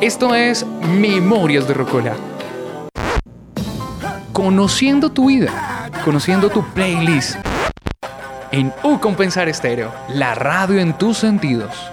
[0.00, 2.14] Esto es Memorias de Rocola.
[4.32, 7.34] Conociendo tu vida, conociendo tu playlist.
[8.52, 11.90] En U Compensar Estéreo, la radio en tus sentidos.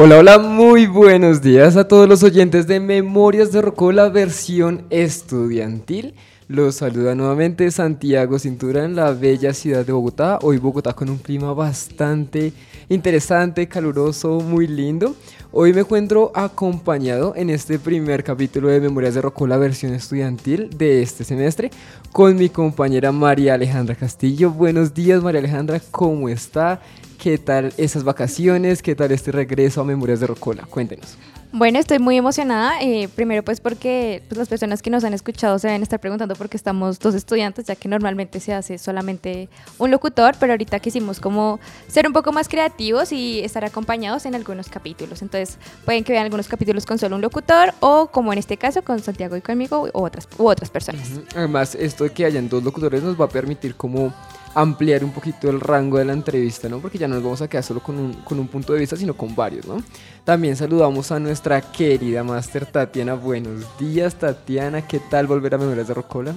[0.00, 6.14] Hola, hola, muy buenos días a todos los oyentes de Memorias de Rocola versión estudiantil.
[6.46, 10.38] Los saluda nuevamente Santiago Cintura en la bella ciudad de Bogotá.
[10.42, 12.52] Hoy Bogotá con un clima bastante
[12.88, 15.14] interesante, caluroso, muy lindo.
[15.52, 21.02] Hoy me encuentro acompañado en este primer capítulo de Memorias de Rocola versión estudiantil de
[21.02, 21.70] este semestre
[22.12, 24.50] con mi compañera María Alejandra Castillo.
[24.50, 26.80] Buenos días María Alejandra, ¿cómo está?
[27.18, 28.82] ¿Qué tal esas vacaciones?
[28.82, 30.66] ¿Qué tal este regreso a Memorias de Rocola?
[30.68, 31.16] Cuéntenos.
[31.50, 32.80] Bueno, estoy muy emocionada.
[32.82, 36.34] Eh, primero, pues porque pues, las personas que nos han escuchado se deben estar preguntando
[36.34, 40.78] por qué estamos dos estudiantes, ya que normalmente se hace solamente un locutor, pero ahorita
[40.80, 45.22] quisimos como ser un poco más creativos y estar acompañados en algunos capítulos.
[45.22, 48.82] Entonces, pueden que vean algunos capítulos con solo un locutor o, como en este caso,
[48.82, 51.08] con Santiago y conmigo u otras, u otras personas.
[51.34, 54.12] Además, esto de que hayan dos locutores nos va a permitir como
[54.60, 56.80] ampliar un poquito el rango de la entrevista, ¿no?
[56.80, 58.96] Porque ya no nos vamos a quedar solo con un, con un punto de vista,
[58.96, 59.82] sino con varios, ¿no?
[60.24, 63.14] También saludamos a nuestra querida máster Tatiana.
[63.14, 64.86] Buenos días, Tatiana.
[64.86, 66.34] ¿Qué tal volver a Memorias de Rocola?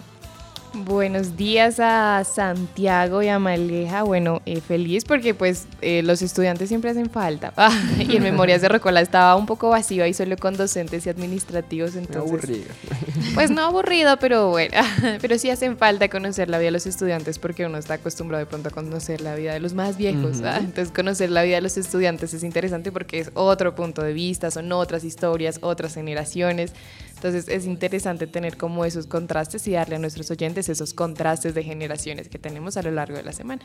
[0.74, 4.04] Buenos días a Santiago y a Maleja.
[4.04, 7.54] Bueno, eh, feliz porque pues eh, los estudiantes siempre hacen falta.
[7.64, 7.70] Ah,
[8.00, 11.96] y en Memorias de Rocola estaba un poco vacío ahí solo con docentes y administrativos.
[11.96, 12.66] Entonces, aburrido.
[13.36, 14.78] Pues no aburrido, pero bueno,
[15.22, 18.48] pero sí hacen falta conocer la vida de los estudiantes porque uno está acostumbrado de
[18.48, 20.42] pronto a conocer la vida de los más viejos.
[20.42, 20.58] ¿ah?
[20.58, 24.50] Entonces conocer la vida de los estudiantes es interesante porque es otro punto de vista,
[24.50, 26.74] son otras historias, otras generaciones.
[27.24, 31.64] Entonces es interesante tener como esos contrastes y darle a nuestros oyentes esos contrastes de
[31.64, 33.62] generaciones que tenemos a lo largo de la semana.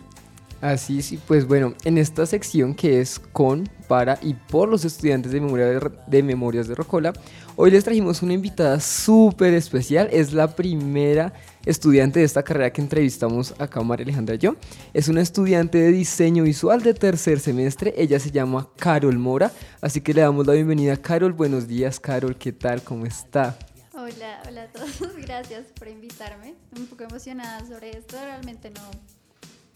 [0.61, 5.33] Así sí, pues bueno, en esta sección que es con, para y por los estudiantes
[5.33, 7.15] de, memoria de, Memorias de Rocola,
[7.57, 11.33] hoy les trajimos una invitada súper especial, es la primera
[11.67, 14.57] estudiante de esta carrera que entrevistamos acá, María Alejandra y yo.
[14.95, 17.93] Es una estudiante de diseño visual de tercer semestre.
[17.97, 19.51] Ella se llama Carol Mora.
[19.83, 21.33] Así que le damos la bienvenida a Carol.
[21.33, 22.37] Buenos días, Carol.
[22.37, 22.83] ¿Qué tal?
[22.83, 23.59] ¿Cómo está?
[23.93, 25.03] Hola, hola a todos.
[25.21, 26.55] Gracias por invitarme.
[26.65, 28.17] Estoy un poco emocionada sobre esto.
[28.25, 28.81] Realmente no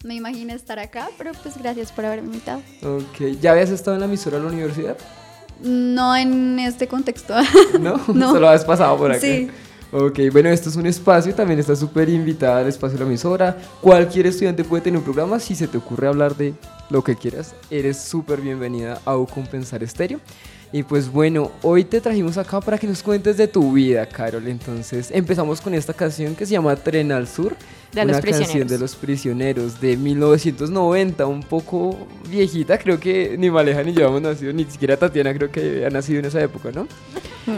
[0.03, 2.61] me imagino estar acá, pero pues gracias por haberme invitado.
[2.81, 3.39] Ok.
[3.39, 4.97] ¿Ya habías estado en la emisora de la universidad?
[5.61, 7.35] No en este contexto.
[7.79, 8.01] ¿No?
[8.07, 8.31] no.
[8.31, 9.21] Solo has pasado por aquí.
[9.21, 9.51] Sí.
[9.93, 13.57] Ok, bueno, esto es un espacio, también está súper invitada al espacio de la emisora.
[13.81, 16.53] Cualquier estudiante puede tener un programa, si se te ocurre hablar de
[16.89, 20.21] lo que quieras, eres súper bienvenida a Compensar Estéreo.
[20.71, 24.47] Y pues bueno, hoy te trajimos acá para que nos cuentes de tu vida, Carol.
[24.47, 27.57] Entonces empezamos con esta canción que se llama Tren al Sur.
[27.91, 31.97] De una los canción de los prisioneros de 1990, un poco
[32.29, 35.89] viejita, creo que ni Maleja ni yo hemos nacido, ni siquiera Tatiana creo que ha
[35.89, 36.87] nacido en esa época, ¿no?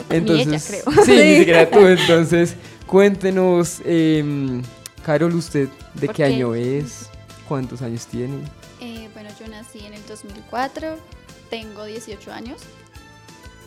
[0.10, 1.04] Entonces, ni ella, creo.
[1.06, 1.80] Sí, ni siquiera tú.
[1.86, 2.56] Entonces,
[2.86, 4.62] cuéntenos, eh,
[5.06, 7.10] Carol, ¿usted de qué, año es?
[7.48, 8.38] ¿Cuántos años tiene?
[8.80, 10.98] Eh, bueno, yo nací en el 2004,
[11.50, 12.62] tengo 18 años.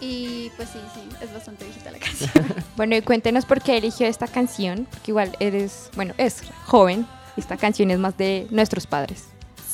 [0.01, 2.31] Y pues sí, sí, es bastante viejita la canción.
[2.77, 7.07] bueno, y cuéntenos por qué eligió esta canción, porque igual eres, bueno, es joven,
[7.37, 9.25] esta canción es más de nuestros padres.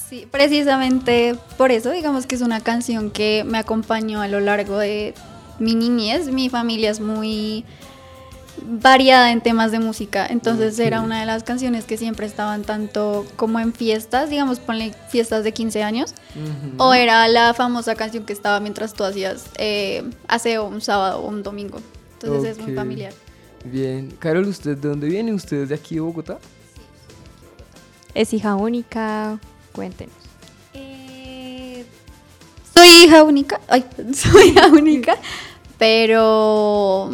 [0.08, 4.78] Sí, precisamente por eso, digamos que es una canción que me acompañó a lo largo
[4.78, 5.14] de
[5.58, 6.28] mi niñez.
[6.28, 7.64] Mi familia es muy
[8.64, 13.26] variada en temas de música, entonces era una de las canciones que siempre estaban tanto
[13.36, 16.14] como en fiestas, digamos, ponle fiestas de 15 años,
[16.76, 21.28] o era la famosa canción que estaba mientras tú hacías eh, aseo un sábado o
[21.28, 21.80] un domingo,
[22.14, 23.12] entonces es muy familiar.
[23.64, 25.32] Bien, Carol, ¿usted de dónde viene?
[25.32, 26.38] ¿Usted es de aquí de Bogotá?
[28.14, 29.38] Es hija única,
[29.72, 30.14] cuéntenos.
[30.74, 31.84] Eh,
[32.74, 33.84] soy hija única, ay,
[34.14, 35.16] soy hija única,
[35.78, 37.10] pero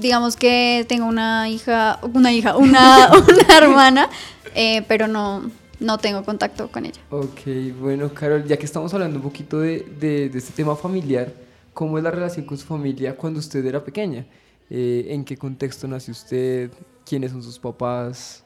[0.00, 4.10] digamos que tengo una hija, una hija, una, una hermana,
[4.54, 5.50] eh, pero no,
[5.80, 7.00] no tengo contacto con ella.
[7.10, 7.40] Ok,
[7.80, 11.32] bueno, Carol, ya que estamos hablando un poquito de, de, este tema familiar,
[11.72, 14.26] ¿cómo es la relación con su familia cuando usted era pequeña?
[14.70, 16.70] Eh, ¿En qué contexto nació usted?
[17.04, 18.42] ¿Quiénes son sus papás?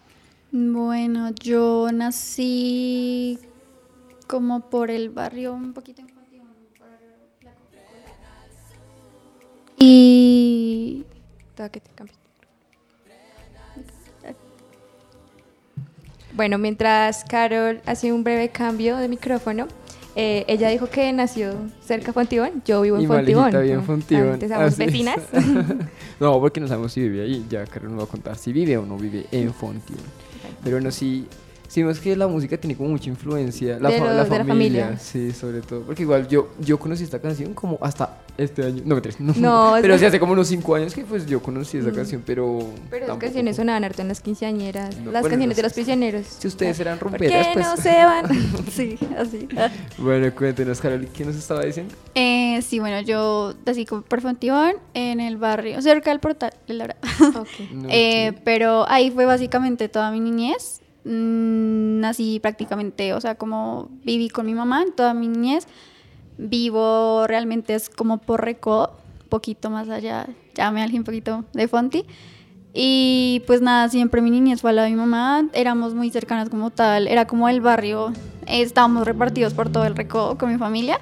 [0.53, 3.39] Bueno, yo nací
[4.27, 6.20] como por el barrio un poquito infantil.
[9.81, 11.05] Y
[11.57, 11.91] que te
[16.33, 19.67] Bueno, mientras Carol hace un breve cambio de micrófono,
[20.17, 23.55] Eh, ella dijo que nació cerca de Fontibón, yo vivo en Y Fontibón.
[23.55, 23.83] En ¿no?
[23.83, 24.41] Fontibón.
[24.41, 24.79] Somos es.
[24.79, 25.19] vecinas.
[26.21, 27.47] no, porque no sabemos si vive ahí.
[27.49, 30.03] Ya Carlos nos va a contar si vive o no vive en Fontibón.
[30.65, 31.27] Pero bueno, sí,
[31.71, 33.79] sí vemos que la música tiene como mucha influencia.
[33.79, 34.99] La, De fa- lo- la de la familia, familia.
[34.99, 35.83] Sí, sobre todo.
[35.83, 38.83] Porque igual yo, yo conocí esta canción como hasta este año.
[38.85, 39.35] No, mentira, no.
[39.37, 41.95] No, pero es- sí hace como unos 5 años que pues yo conocí esa Mm.
[41.95, 42.59] canción, pero.
[42.91, 45.63] Pero las tampoco- canciones sonaban harto en las quinceañeras, No, las bueno, canciones no de
[45.63, 46.27] los prisioneros.
[46.27, 47.67] Si ustedes eran ¿Por romperas, qué pues.
[47.67, 48.27] no se van?
[48.71, 49.49] Sí, así.
[49.99, 51.95] Bueno, cuéntenos, Carol, ¿qué nos estaba diciendo?
[52.15, 56.75] Eh, sí, bueno, yo así como por Fontibón, en el barrio, cerca del portal de
[56.75, 56.97] Lara.
[57.21, 57.45] No,
[57.89, 58.41] Eh, sí.
[58.45, 60.80] pero ahí fue básicamente toda mi niñez.
[61.05, 65.67] Mm, nací prácticamente, o sea, como viví con mi mamá en toda mi niñez.
[66.39, 68.91] Vivo realmente es como por Recó,
[69.29, 72.05] poquito más allá, ya me poquito de Fonti.
[72.73, 76.49] Y pues nada, siempre mi niñez fue a la de mi mamá, éramos muy cercanas
[76.49, 78.13] como tal, era como el barrio,
[78.47, 81.01] estábamos repartidos por todo el Recó con mi familia.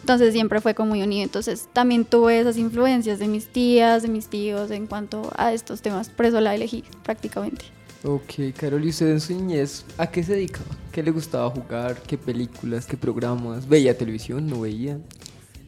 [0.00, 1.22] Entonces siempre fue como muy unido.
[1.22, 5.80] Entonces también tuve esas influencias de mis tías, de mis tíos en cuanto a estos
[5.80, 6.10] temas.
[6.10, 7.64] Por eso la elegí prácticamente.
[8.06, 10.66] Ok, Carol, ¿y usted en su niñez a qué se dedicaba?
[10.92, 12.02] ¿Qué le gustaba jugar?
[12.02, 12.84] ¿Qué películas?
[12.84, 13.66] ¿Qué programas?
[13.66, 14.46] ¿Veía televisión?
[14.46, 14.98] ¿No veía?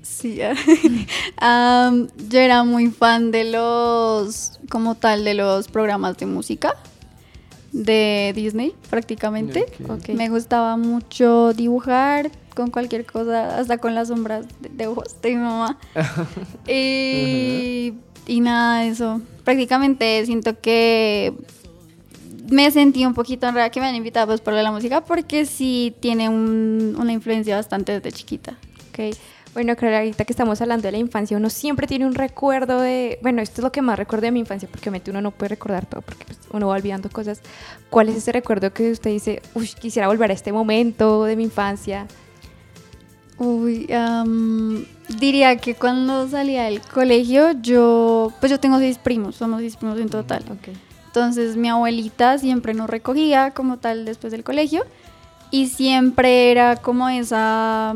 [0.03, 0.39] Sí.
[2.29, 6.75] Yo era muy fan de los, como tal, de los programas de música
[7.73, 9.65] de Disney prácticamente.
[9.85, 9.91] Ok.
[10.01, 10.09] Ok.
[10.11, 15.31] Me gustaba mucho dibujar con cualquier cosa, hasta con las sombras de, de ojos de
[15.31, 15.79] mi mamá.
[16.69, 17.95] y,
[18.27, 19.23] y nada, eso.
[19.43, 21.35] Prácticamente siento que
[22.51, 25.03] me sentí un poquito honrada que me han invitado pues, por lo de la música
[25.05, 28.57] porque sí tiene un- una influencia bastante desde chiquita.
[28.91, 29.17] Ok.
[29.55, 33.19] Bueno, claro, ahorita que estamos hablando de la infancia, uno siempre tiene un recuerdo de,
[33.23, 35.49] bueno, esto es lo que más recuerdo de mi infancia, porque obviamente uno no puede
[35.51, 37.41] recordar todo, porque pues, uno va olvidando cosas.
[37.89, 41.45] ¿Cuál es ese recuerdo que usted dice, uy, quisiera volver a este momento de mi
[41.45, 42.07] infancia?
[43.39, 43.87] Uy,
[45.19, 49.99] diría que cuando salía del colegio, yo, pues yo tengo seis primos, somos seis primos
[49.99, 50.45] en total.
[50.51, 50.77] Ok.
[51.17, 54.85] Entonces mi abuelita siempre nos recogía como tal después del colegio
[55.51, 57.95] y siempre era como esa,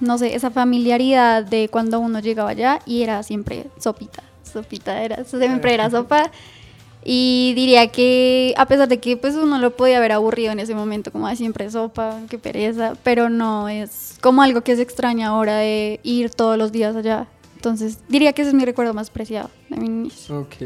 [0.00, 5.22] no sé, esa familiaridad de cuando uno llegaba allá y era siempre sopita, sopita, era,
[5.22, 6.32] siempre era sopa.
[7.04, 10.74] Y diría que a pesar de que pues uno lo podía ver aburrido en ese
[10.74, 15.28] momento, como "Ay, siempre sopa, qué pereza, pero no, es como algo que se extraña
[15.28, 17.28] ahora de ir todos los días allá.
[17.54, 20.28] Entonces diría que ese es mi recuerdo más preciado de mi niñez.
[20.28, 20.56] Ok.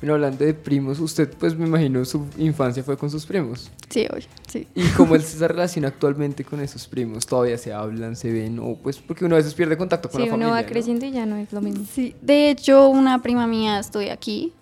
[0.00, 3.70] Bueno, hablando de primos, usted pues me imagino su infancia fue con sus primos.
[3.88, 4.66] Sí, hoy, sí.
[4.74, 7.26] ¿Y cómo es esa relación actualmente con esos primos?
[7.26, 8.60] ¿Todavía se hablan, se ven?
[8.60, 10.68] O pues porque uno a veces pierde contacto con Sí, la uno familia, va ¿no?
[10.68, 11.84] creciendo y ya no es lo mismo.
[11.92, 14.52] Sí, de hecho, una prima mía estoy aquí.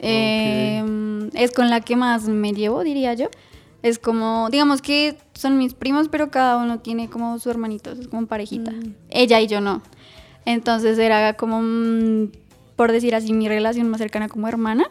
[0.00, 0.82] Eh,
[1.34, 3.28] es con la que más me llevo, diría yo.
[3.82, 8.08] Es como, digamos que son mis primos, pero cada uno tiene como su hermanito, es
[8.08, 8.72] como parejita.
[8.72, 8.94] Mm.
[9.10, 9.82] Ella y yo no.
[10.44, 12.30] Entonces era como, mm,
[12.80, 14.84] por decir así, mi relación más cercana como hermana.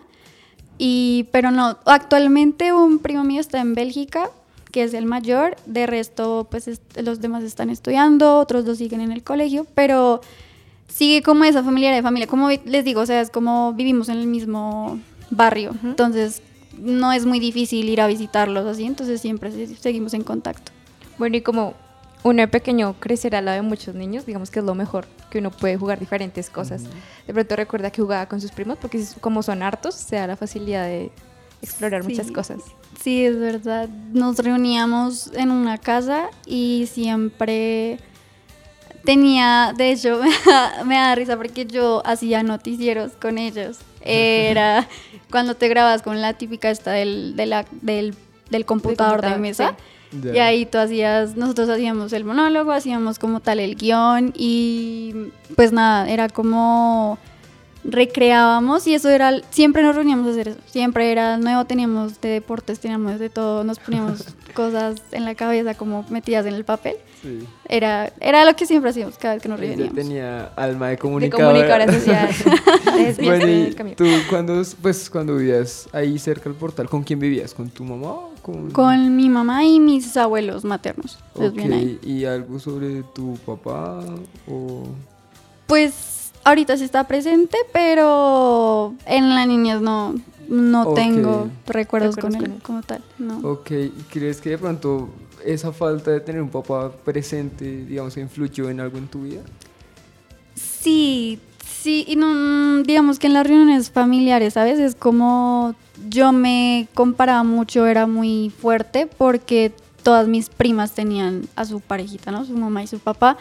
[0.78, 4.30] Y, pero no, actualmente un primo mío está en Bélgica,
[4.72, 5.56] que es el mayor.
[5.66, 6.70] De resto, pues
[7.02, 10.22] los demás están estudiando, otros dos siguen en el colegio, pero
[10.88, 12.28] sigue como esa familia de familia.
[12.28, 15.00] Como les digo, o sea, es como vivimos en el mismo
[15.32, 15.72] barrio.
[15.84, 16.44] Entonces,
[16.78, 20.72] no es muy difícil ir a visitarlos así, entonces siempre se- seguimos en contacto.
[21.18, 21.74] Bueno, y como
[22.24, 25.40] uno de pequeño crecer al lado de muchos niños, digamos que es lo mejor, que
[25.40, 26.84] uno puede jugar diferentes cosas.
[27.26, 30.36] De pronto recuerda que jugaba con sus primos, porque como son hartos, se da la
[30.36, 31.12] facilidad de
[31.62, 32.60] explorar muchas cosas.
[33.02, 33.88] Sí, es verdad.
[34.12, 38.00] Nos reuníamos en una casa y siempre
[39.06, 43.78] tenía, de hecho, me da, me da risa porque yo hacía noticieros con ellos.
[44.02, 44.88] Era
[45.32, 48.16] cuando te grabas con la típica esta del, de la- del,
[48.50, 49.76] del computador de computador, mesa.
[50.12, 55.14] Y ahí tú hacías, nosotros hacíamos el monólogo, hacíamos como tal el guion y
[55.56, 57.20] pues nada, era como
[57.84, 62.30] recreábamos y eso era, siempre nos reuníamos a hacer eso, siempre era nuevo, teníamos de
[62.30, 66.96] deportes, teníamos de todo, nos poníamos cosas en la cabeza como metidas en el papel,
[67.22, 67.46] Sí.
[67.68, 69.94] era, era lo que siempre hacíamos cada vez que nos reuníamos.
[69.94, 71.50] tenía alma de De comunicadora.
[71.50, 72.30] comunicadora social.
[73.18, 73.96] de Bueno, y camino.
[73.98, 77.54] tú cuando, pues, cuando vivías ahí cerca del portal, ¿con quién vivías?
[77.54, 78.20] ¿Con tu mamá?
[78.52, 81.20] ¿Con, Con mi mamá y mis abuelos maternos.
[81.38, 82.00] ahí.
[82.04, 84.04] ¿Y algo sobre tu papá?
[84.48, 84.84] O...
[85.68, 90.16] Pues ahorita sí está presente, pero en la niñez no,
[90.48, 92.62] no tengo recuerdos con él con él.
[92.62, 93.04] como tal.
[93.18, 93.40] No.
[93.40, 95.10] Ok, ¿y crees que de pronto
[95.46, 99.42] esa falta de tener un papá presente, digamos, que influyó en algo en tu vida?
[100.56, 104.80] Sí, sí, y no, mm, digamos que en las reuniones familiares, ¿sabes?
[104.80, 105.76] Es como
[106.08, 112.32] yo me comparaba mucho, era muy fuerte porque todas mis primas tenían a su parejita,
[112.32, 112.46] ¿no?
[112.46, 113.38] Su mamá y su papá.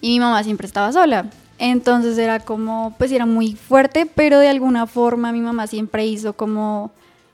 [0.00, 1.30] Y mi mamá siempre estaba sola.
[1.58, 6.32] Entonces era como, pues era muy fuerte, pero de alguna forma mi mamá siempre hizo
[6.32, 6.90] como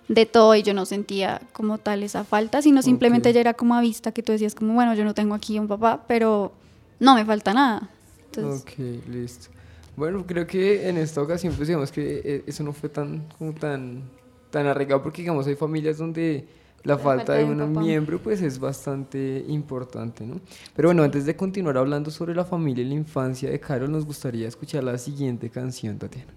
[0.09, 3.31] de todo y yo no sentía como tal esa falta, sino simplemente Ok.
[3.33, 5.69] ella era como a vista que tú decías como, bueno, yo no tengo aquí un
[5.69, 6.53] papá, pero
[6.99, 7.89] no me falta nada.
[8.27, 9.49] Entonces, Ok, listo.
[9.97, 13.53] Bueno, creo que en esta ocasión pues digamos que eh, eso no fue tan como
[13.53, 14.03] tan
[14.51, 16.49] tan arraigado porque digamos hay familias donde
[16.85, 20.41] la La falta falta de de un miembro pues es bastante importante, ¿no?
[20.75, 24.07] Pero bueno, antes de continuar hablando sobre la familia y la infancia de Carol, nos
[24.07, 26.33] gustaría escuchar la siguiente canción, Tatiana.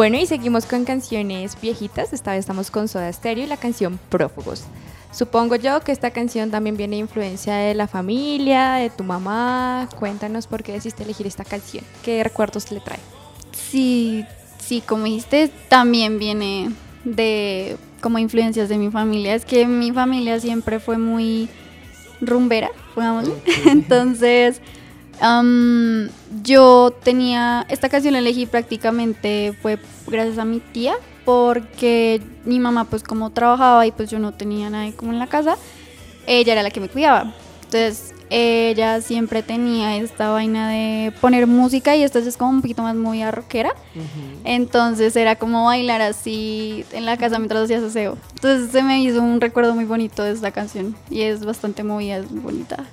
[0.00, 2.14] Bueno, y seguimos con canciones viejitas.
[2.14, 4.64] Esta vez estamos con Soda Stereo y la canción Prófugos.
[5.12, 9.90] Supongo yo que esta canción también viene de influencia de la familia, de tu mamá.
[9.98, 11.84] Cuéntanos por qué decidiste elegir esta canción.
[12.02, 12.98] ¿Qué recuerdos le trae?
[13.52, 14.24] sí,
[14.58, 16.70] sí, como dijiste, también viene
[17.04, 19.34] de como influencias de mi familia.
[19.34, 21.50] Es que mi familia siempre fue muy
[22.22, 23.28] rumbera, digamos.
[23.66, 24.62] Entonces,
[25.20, 26.08] am,
[26.42, 32.84] yo tenía, esta canción la elegí prácticamente fue gracias a mi tía, porque mi mamá
[32.84, 35.56] pues como trabajaba y pues yo no tenía nadie como en la casa,
[36.26, 37.32] ella era la que me cuidaba.
[37.64, 42.82] Entonces, ella siempre tenía esta vaina de poner música y esta es como un poquito
[42.82, 43.74] más muy rockera.
[44.44, 48.16] Entonces era como bailar así en la casa mientras hacías aseo.
[48.34, 52.18] Entonces se me hizo un recuerdo muy bonito de esta canción y es bastante movida,
[52.18, 52.84] es muy bonita.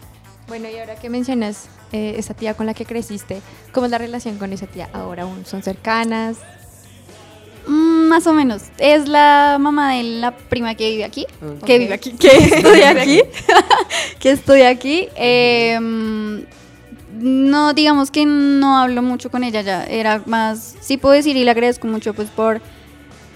[0.48, 3.42] Bueno, y ahora que mencionas eh, esa tía con la que creciste,
[3.74, 5.24] ¿cómo es la relación con esa tía ahora?
[5.24, 5.46] aún?
[5.46, 6.38] ¿Son cercanas?
[7.68, 8.64] Mm, más o menos.
[8.78, 11.26] Es la mamá de la prima que vive aquí.
[11.66, 12.14] Que vive aquí.
[12.14, 13.22] Que estudia aquí.
[14.20, 15.10] que estudia aquí.
[15.16, 16.46] Em,
[17.20, 19.84] no, digamos que no hablo mucho con ella ya.
[19.84, 20.76] Era más.
[20.80, 22.62] Sí puedo decir y le agradezco mucho, pues, por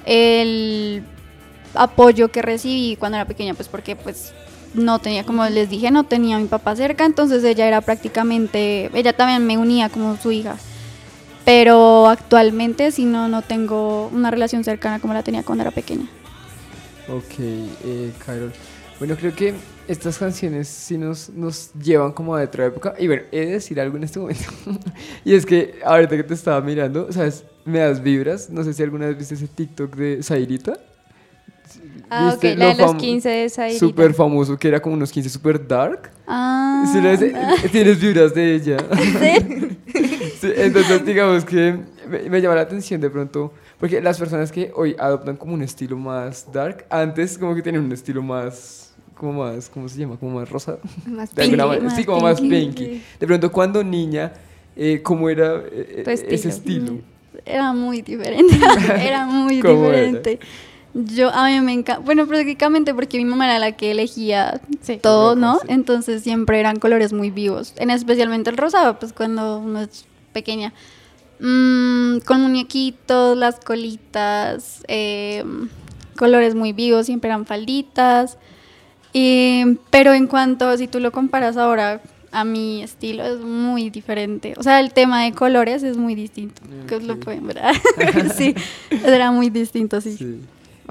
[0.05, 1.03] el
[1.73, 4.33] apoyo que recibí cuando era pequeña, pues, porque, pues.
[4.73, 8.89] No tenía, como les dije, no tenía a mi papá cerca, entonces ella era prácticamente,
[8.93, 10.55] ella también me unía como su hija.
[11.43, 16.05] Pero actualmente si no, no tengo una relación cercana como la tenía cuando era pequeña.
[17.09, 18.53] Ok, eh, Carol.
[18.99, 19.55] Bueno, creo que
[19.87, 22.93] estas canciones sí nos, nos llevan como a otra época.
[22.99, 24.43] Y bueno, he de decir algo en este momento.
[25.25, 27.43] y es que ahorita que te estaba mirando, ¿sabes?
[27.65, 28.49] Me das vibras.
[28.49, 30.77] No sé si alguna vez viste ese TikTok de Zairita.
[32.09, 34.81] Ah, ok, ¿Viste la de lo los fam- 15 de esa Súper famoso, que era
[34.81, 36.11] como unos 15 súper dark.
[36.27, 36.99] Ah, Sí,
[37.71, 38.77] tienes vibras de ella.
[40.41, 41.77] Sí, entonces, digamos que
[42.09, 45.61] me, me llama la atención de pronto, porque las personas que hoy adoptan como un
[45.61, 50.17] estilo más dark, antes como que tenían un estilo más, como más, ¿cómo se llama?
[50.17, 50.79] Como más rosa.
[51.05, 51.55] Más pinky.
[51.55, 52.85] más Sí, como más pinky.
[52.85, 53.01] pinky.
[53.19, 54.33] De pronto, cuando niña,
[54.75, 56.33] eh, ¿cómo era eh, eh, estilo.
[56.35, 56.99] ese estilo?
[57.45, 58.55] Era muy diferente.
[58.99, 60.21] era muy ¿Cómo era?
[60.93, 62.01] Yo, a mí me encanta.
[62.01, 64.97] Bueno, prácticamente porque mi mamá era la que elegía Sí.
[65.01, 65.55] todo, ¿no?
[65.59, 65.67] sí.
[65.69, 67.73] Entonces siempre eran colores muy vivos.
[67.77, 70.73] En especialmente el rosado, pues cuando uno es pequeña.
[71.39, 75.43] Mm, con muñequitos, las colitas, eh,
[76.17, 78.37] colores muy vivos, siempre eran falditas.
[79.13, 84.53] Y- pero en cuanto, si tú lo comparas ahora a mi estilo, es muy diferente.
[84.57, 86.61] O sea, el tema de colores es muy distinto.
[86.87, 87.59] Que lo pueden ver.
[88.37, 88.53] sí,
[89.05, 90.15] era muy distinto, sí.
[90.17, 90.39] Sí.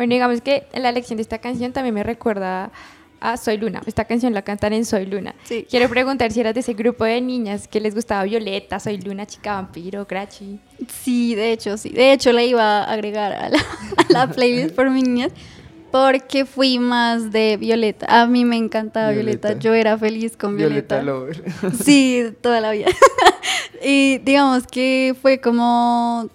[0.01, 2.71] Bueno, digamos que la elección de esta canción también me recuerda
[3.21, 3.83] a Soy Luna.
[3.85, 5.35] Esta canción la cantan en Soy Luna.
[5.45, 5.67] Sí.
[5.69, 9.27] Quiero preguntar si eras de ese grupo de niñas que les gustaba Violeta, Soy Luna,
[9.27, 10.59] Chica Vampiro, Grachi.
[10.89, 11.91] Sí, de hecho, sí.
[11.91, 15.35] De hecho, la iba a agregar a la, a la playlist por mi niñez
[15.93, 18.07] porque fui más de Violeta.
[18.09, 19.49] A mí me encantaba Violeta.
[19.49, 19.63] Violeta.
[19.63, 21.43] Yo era feliz con Violeta Violeta.
[21.43, 21.75] Lover.
[21.85, 22.87] Sí, toda la vida.
[23.85, 26.31] y digamos que fue como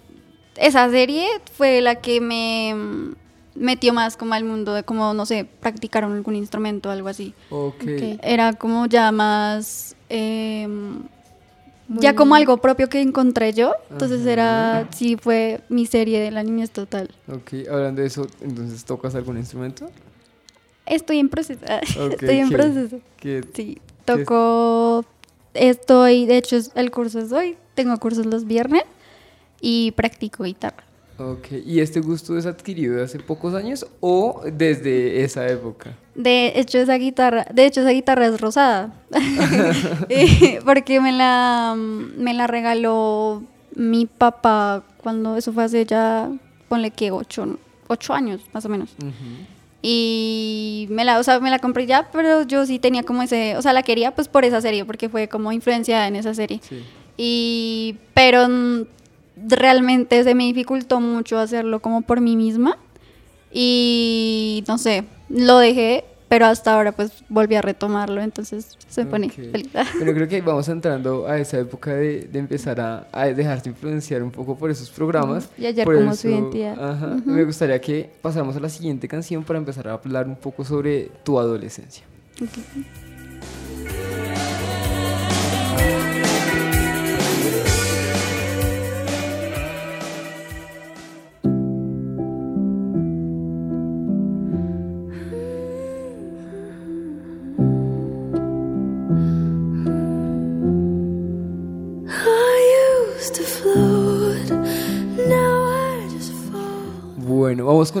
[0.54, 3.16] esa serie fue la que me
[3.56, 7.34] metió más como al mundo de como, no sé, practicar algún instrumento o algo así.
[7.50, 7.74] ok.
[7.82, 8.20] Ok.
[8.22, 9.96] Era como ya más...
[10.08, 10.66] eh,
[11.88, 13.72] Muy- ya como algo propio que encontré yo.
[13.90, 14.30] Entonces Ajá.
[14.32, 17.10] era, sí, fue mi serie de la niñez total.
[17.28, 19.88] Ok, hablando de eso, entonces, ¿tocas algún instrumento?
[20.84, 21.60] Estoy en proceso.
[22.10, 22.54] Estoy en ¿qué?
[22.56, 23.00] proceso.
[23.18, 25.04] ¿Qué- Sí, toco,
[25.54, 28.82] estoy, de hecho el curso es hoy, tengo cursos los viernes
[29.60, 30.84] y practico guitarra.
[31.18, 35.96] Ok, ¿y este gusto es adquirido hace pocos años o desde esa época?
[36.14, 38.92] De hecho, esa guitarra, de hecho, esa guitarra es rosada.
[40.64, 43.42] Porque me la, me la regaló
[43.74, 46.30] mi papá cuando eso fue hace ya,
[46.68, 48.90] ponle que ocho, ocho años, más o menos.
[49.82, 53.56] Y me la, o sea, me la compré ya, pero yo sí tenía como ese,
[53.56, 56.60] o sea, la quería pues por esa serie, porque fue como influenciada en esa serie.
[56.62, 56.82] Sí.
[57.16, 58.84] Y, pero mm,
[59.36, 62.78] realmente se me dificultó mucho hacerlo como por mí misma.
[63.52, 69.30] Y no sé, lo dejé, pero hasta ahora pues volví a retomarlo, entonces se pone
[69.30, 69.68] feliz.
[69.96, 74.22] Bueno, creo que vamos entrando a esa época de, de empezar a, a dejarse influenciar
[74.22, 75.48] un poco por esos programas.
[75.56, 76.72] Y hallar Por como su eso, identidad.
[76.92, 80.64] ajá, Me gustaría que pasáramos a la siguiente canción para empezar a hablar un poco
[80.64, 82.04] sobre tu adolescencia.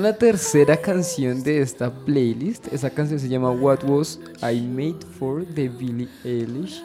[0.06, 2.72] La tercera canción de esta playlist.
[2.72, 6.80] Esa canción se llama What Was I Made For de Billie Eilish.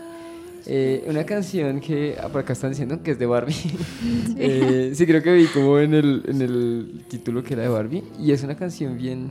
[0.65, 3.53] Eh, una canción que ah, por acá están diciendo que es de Barbie.
[4.39, 8.03] Eh, sí, creo que vi como en el, en el título que era de Barbie.
[8.19, 9.29] Y es una canción bien,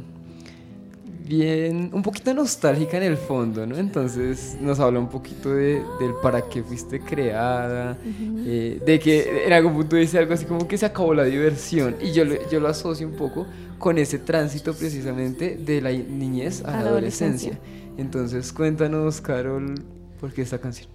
[1.26, 3.76] bien, un poquito nostálgica en el fondo, ¿no?
[3.76, 7.98] Entonces nos habla un poquito de, del para qué fuiste creada,
[8.46, 11.96] eh, de que en algún punto dice algo así como que se acabó la diversión.
[12.00, 13.48] Y yo, yo lo asocio un poco
[13.80, 17.54] con ese tránsito precisamente de la niñez a, la adolescencia.
[17.54, 17.94] adolescencia.
[17.98, 19.74] Entonces cuéntanos, Carol,
[20.20, 20.88] ¿por qué esta canción?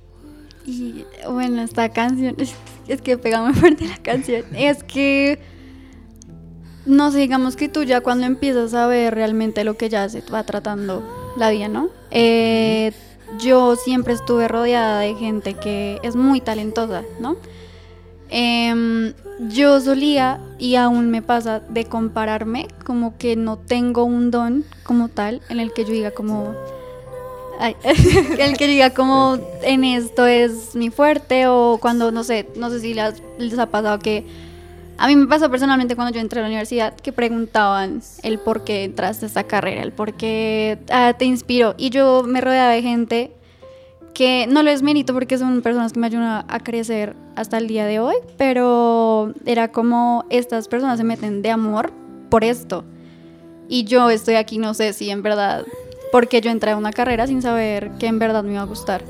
[0.66, 2.54] Y bueno, esta canción, es,
[2.88, 4.44] es que pega muy fuerte la canción.
[4.56, 5.40] Es que,
[6.86, 10.22] no sé, digamos que tú ya cuando empiezas a ver realmente lo que ya se
[10.32, 11.04] va tratando
[11.38, 11.90] la vida, ¿no?
[12.12, 12.94] Eh,
[13.40, 17.36] yo siempre estuve rodeada de gente que es muy talentosa, ¿no?
[18.30, 19.14] Em,
[19.50, 25.10] yo solía, y aún me pasa, de compararme como que no tengo un don como
[25.10, 26.54] tal en el que yo diga como,
[28.40, 32.80] el que diga como en esto es mi fuerte o cuando no sé, no sé
[32.80, 34.26] si les, les ha pasado que
[34.98, 38.64] a mí me pasó personalmente cuando yo entré a la universidad que preguntaban el por
[38.64, 41.76] qué entraste a esta carrera, el por qué ah, te inspiró.
[41.78, 43.32] Y yo me rodeaba de gente
[44.16, 47.68] que no lo es mérito porque son personas que me ayudan a crecer hasta el
[47.68, 51.92] día de hoy, pero era como estas personas se meten de amor
[52.30, 52.86] por esto.
[53.68, 55.66] Y yo estoy aquí, no sé si en verdad,
[56.14, 59.04] porque yo entré a una carrera sin saber que en verdad me iba a gustar.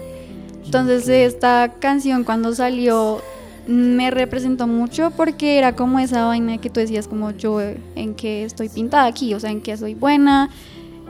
[0.65, 3.21] Entonces esta canción cuando salió
[3.67, 8.43] me representó mucho porque era como esa vaina que tú decías como yo en que
[8.43, 10.49] estoy pintada aquí, o sea, en que soy buena,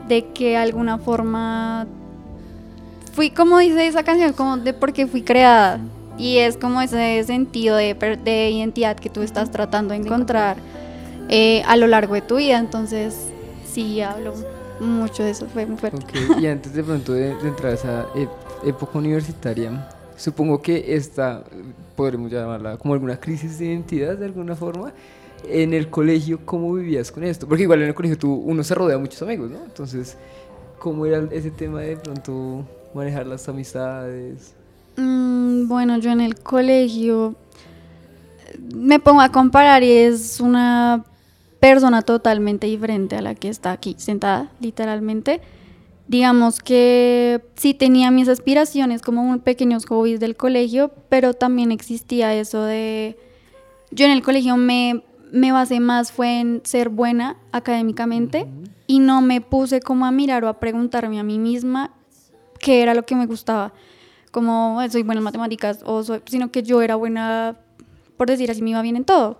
[0.06, 1.86] de que alguna forma
[3.16, 5.80] fui como dice esa canción, como de porque fui creada.
[6.18, 10.58] Y es como ese sentido de, de identidad que tú estás tratando de encontrar
[11.28, 12.58] eh, a lo largo de tu vida.
[12.58, 13.28] Entonces,
[13.66, 14.34] sí, hablo
[14.80, 15.98] mucho de eso, fue muy fuerte.
[15.98, 18.06] Ok, y antes de pronto de, de entrar a esa
[18.64, 21.42] época universitaria, supongo que esta,
[21.96, 24.92] podremos llamarla como alguna crisis de identidad de alguna forma.
[25.48, 27.46] En el colegio, ¿cómo vivías con esto?
[27.46, 29.58] Porque igual en el colegio tú, uno se rodea de muchos amigos, ¿no?
[29.64, 30.16] Entonces,
[30.78, 32.64] ¿cómo era ese tema de pronto
[32.96, 34.54] manejar las amistades?
[34.96, 37.34] Mm, bueno, yo en el colegio
[38.48, 41.04] eh, me pongo a comparar y es una
[41.60, 45.40] persona totalmente diferente a la que está aquí sentada, literalmente.
[46.08, 52.32] Digamos que sí tenía mis aspiraciones como un- pequeños hobbies del colegio, pero también existía
[52.34, 53.18] eso de...
[53.90, 58.46] Yo en el colegio me, me basé más fue en ser buena académicamente
[58.86, 61.92] y no me puse como a mirar o a preguntarme a mí misma
[62.66, 63.72] qué era lo que me gustaba.
[64.32, 67.56] Como "Ay, soy buena en matemáticas, o soy- sino que yo era buena,
[68.16, 69.38] por decir así, me iba bien en todo.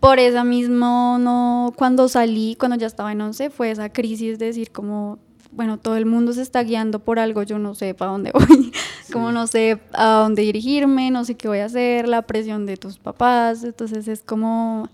[0.00, 4.46] Por eso mismo, no, cuando salí, cuando ya estaba en 11, fue esa crisis de
[4.46, 5.18] decir como,
[5.52, 8.72] bueno, todo el mundo se está guiando por algo, yo no sé para dónde voy,
[9.12, 12.76] como no sé a dónde dirigirme, no sé qué voy a hacer, la presión de
[12.76, 14.88] tus papás, entonces es como,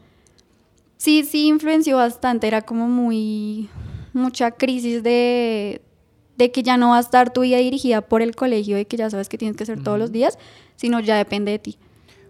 [0.96, 3.68] sí, sí influenció bastante, era como muy,
[4.12, 5.80] mucha crisis de,
[6.36, 8.96] de que ya no va a estar tu vida dirigida por el colegio, de que
[8.96, 10.38] ya sabes que tienes que hacer todos los días,
[10.76, 11.78] sino ya depende de ti.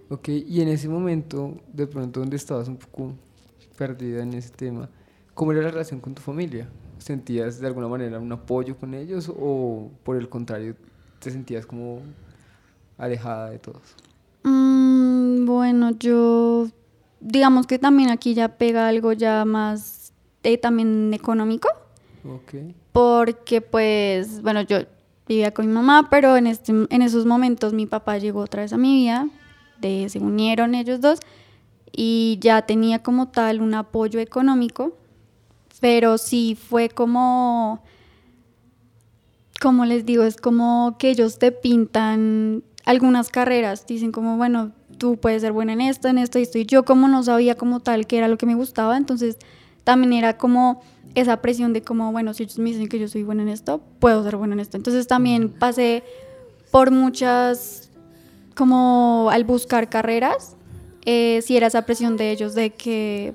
[0.08, 3.12] Ok, y en ese momento, de pronto donde estabas un poco
[3.76, 4.88] perdida en ese tema,
[5.34, 6.68] ¿cómo era la relación con tu familia?
[6.98, 10.76] ¿Sentías de alguna manera un apoyo con ellos o por el contrario
[11.18, 12.00] te sentías como
[12.96, 13.82] alejada de todos?
[14.44, 16.68] Mm, bueno, yo
[17.20, 20.12] digamos que también aquí ya pega algo ya más
[20.44, 21.68] eh, también económico,
[22.24, 22.54] Ok.
[22.96, 24.78] Porque pues, bueno, yo
[25.28, 28.72] vivía con mi mamá, pero en, este, en esos momentos mi papá llegó otra vez
[28.72, 29.28] a mi vida,
[29.82, 31.18] se unieron ellos dos
[31.92, 34.96] y ya tenía como tal un apoyo económico,
[35.78, 37.82] pero sí fue como,
[39.60, 45.18] como les digo, es como que ellos te pintan algunas carreras, dicen como, bueno, tú
[45.18, 47.80] puedes ser buena en esto, en esto y esto, y yo como no sabía como
[47.80, 49.36] tal que era lo que me gustaba, entonces
[49.84, 50.80] también era como
[51.16, 53.80] esa presión de como, bueno, si ellos me dicen que yo soy buena en esto,
[53.98, 54.76] puedo ser buena en esto.
[54.76, 56.04] Entonces también pasé
[56.70, 57.90] por muchas,
[58.54, 60.56] como al buscar carreras,
[61.06, 63.32] eh, sí era esa presión de ellos de que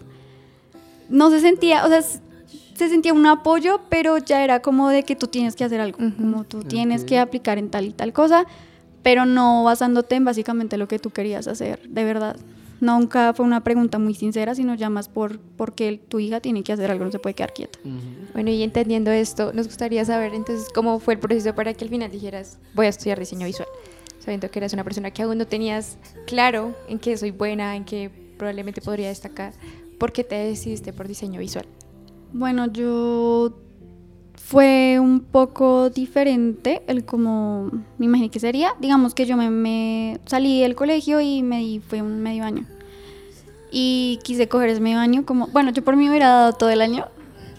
[1.09, 5.15] no se sentía, o sea, se sentía un apoyo, pero ya era como de que
[5.15, 7.07] tú tienes que hacer algo, como tú tienes Ok.
[7.07, 8.45] que aplicar en tal y tal cosa,
[9.01, 12.37] pero no basándote en básicamente lo que tú querías hacer, de verdad.
[12.81, 16.73] Nunca fue una pregunta muy sincera, sino ya más por porque tu hija tiene que
[16.73, 17.77] hacer algo, no se puede quedar quieta.
[18.33, 21.91] Bueno, y entendiendo esto, nos gustaría saber entonces cómo fue el proceso para que al
[21.91, 23.67] final dijeras, voy a estudiar diseño visual,
[24.17, 27.85] sabiendo que eras una persona que aún no tenías claro en qué soy buena, en
[27.85, 29.53] qué probablemente podría destacar.
[29.99, 31.67] ¿Por qué te decidiste por diseño visual?
[32.33, 33.53] Bueno, yo
[34.51, 38.75] fue un poco diferente el como me imaginé que sería.
[38.81, 42.65] Digamos que yo me, me salí del colegio y me di, fue un medio año.
[43.71, 46.81] Y quise coger ese medio año como, bueno, yo por mí hubiera dado todo el
[46.81, 47.07] año,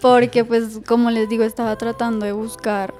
[0.01, 2.93] porque pues como les digo, estaba tratando de buscar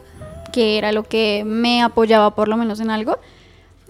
[0.52, 3.20] qué era lo que me apoyaba por lo menos en algo.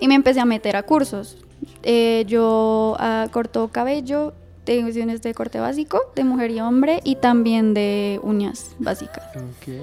[0.02, 1.38] Y me empecé a meter a cursos.
[1.82, 7.16] Eh, yo ah, corto cabello, tengo sesiones de corte básico, de mujer y hombre, y
[7.16, 9.24] también de uñas básicas.
[9.36, 9.74] Ok.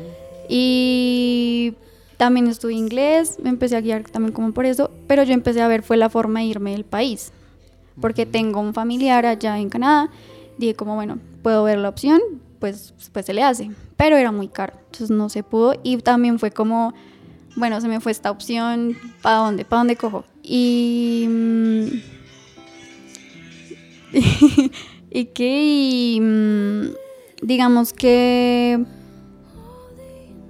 [0.48, 1.74] Y
[2.16, 5.68] también estudié inglés, me empecé a guiar también como por eso, pero yo empecé a
[5.68, 7.32] ver fue la forma de irme del país,
[8.00, 10.10] porque tengo un familiar allá en Canadá,
[10.58, 12.20] dije como bueno, puedo ver la opción,
[12.58, 16.38] pues, pues se le hace, pero era muy caro, entonces no se pudo y también
[16.38, 16.92] fue como,
[17.56, 19.64] bueno, se me fue esta opción, ¿para dónde?
[19.64, 20.24] ¿Para dónde cojo?
[20.42, 21.26] Y...
[25.10, 26.82] y que y, mm,
[27.42, 28.84] digamos que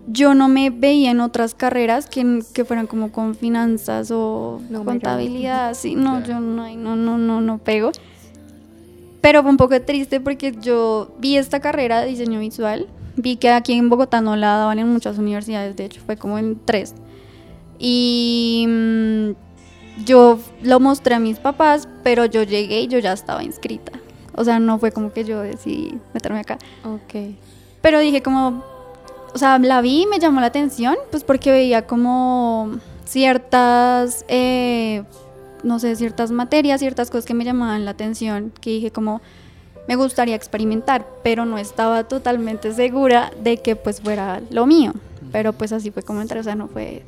[0.07, 5.75] yo no me veía en otras carreras que, que fueran como con finanzas o contabilidad,
[5.75, 7.93] sí, no, yo no, no, no, no, no pego.
[9.21, 13.51] Pero fue un poco triste porque yo vi esta carrera de diseño visual, vi que
[13.51, 16.95] aquí en Bogotá no la daban en muchas universidades, de hecho fue como en tres.
[17.79, 19.31] Y mm,
[20.05, 23.93] yo lo mostré a mis papás, pero yo llegué y yo ya estaba inscrita.
[24.35, 26.59] O sea, no fue como que yo decidí meterme acá.
[26.85, 27.37] Ok.
[27.81, 28.65] Pero dije como,
[29.35, 32.71] o sea, la vi y me llamó la atención, pues porque veía como
[33.05, 35.03] ciertas, eh,
[35.63, 39.21] no sé, ciertas materias, ciertas cosas que me llamaban la atención, que dije como,
[39.89, 44.93] me gustaría experimentar, pero no estaba totalmente segura de que pues fuera lo mío.
[45.33, 47.03] Pero pues así fue como entré, o sea, no fue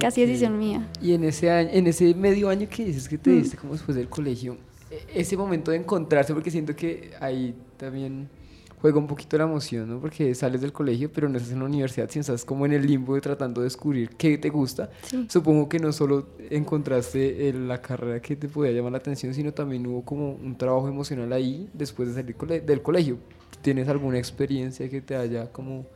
[0.00, 0.88] casi decisión mía.
[1.00, 3.38] Y en ese año, en ese medio año que dices que te Mm.
[3.42, 4.56] diste como después del colegio,
[4.90, 8.28] e- ese momento de encontrarse, porque siento que ahí también
[8.80, 10.00] juega un poquito la emoción, ¿no?
[10.00, 12.84] Porque sales del colegio, pero no estás en la universidad, sino estás como en el
[12.84, 14.90] limbo de tratando de descubrir qué te gusta.
[15.02, 15.24] Sí.
[15.30, 19.52] Supongo que no solo encontraste el- la carrera que te podía llamar la atención, sino
[19.52, 23.18] también hubo como un trabajo emocional ahí después de salir cole- del colegio.
[23.62, 25.86] ¿Tienes alguna experiencia que te haya como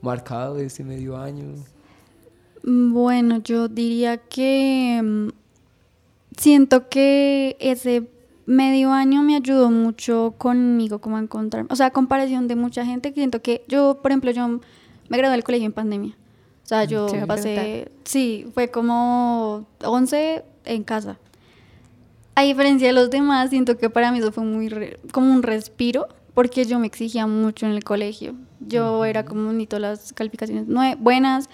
[0.00, 1.44] marcado de ese medio año?
[2.66, 5.28] Bueno, yo diría que mm,
[6.36, 8.08] siento que ese
[8.44, 12.84] medio año me ayudó mucho conmigo como a encontrar, o sea, a comparación de mucha
[12.84, 14.48] gente, que siento que yo, por ejemplo, yo
[15.08, 16.14] me gradué del colegio en pandemia.
[16.64, 21.18] O sea, yo Te iba a pasé, sí, fue como 11 en casa.
[22.34, 25.42] A diferencia de los demás, siento que para mí eso fue muy re- como un
[25.44, 28.34] respiro, porque yo me exigía mucho en el colegio.
[28.60, 31.48] Yo era como necesito las calificaciones nue- buenas,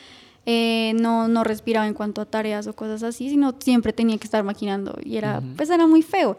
[0.47, 4.25] eh, no, no respiraba en cuanto a tareas o cosas así, sino siempre tenía que
[4.25, 5.57] estar maquinando y era, Ujú.
[5.57, 6.37] pues era muy feo.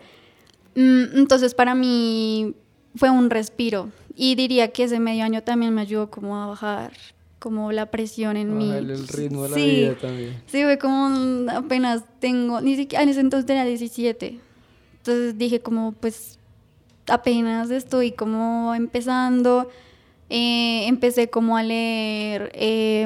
[0.76, 2.54] Mm, Entonces para mí
[2.96, 6.92] fue un respiro y diría que ese medio año también me ayudó como a bajar
[7.40, 8.72] como la presión en mí.
[8.72, 9.66] El ritmo a la Sí.
[9.82, 10.42] vida también.
[10.48, 14.40] Sí, fue como apenas tengo, ni siquiera en ese entonces tenía 17.
[14.98, 16.40] Entonces dije como pues
[17.08, 19.70] apenas estoy como empezando,
[20.30, 23.06] eh, empecé como a leer eh,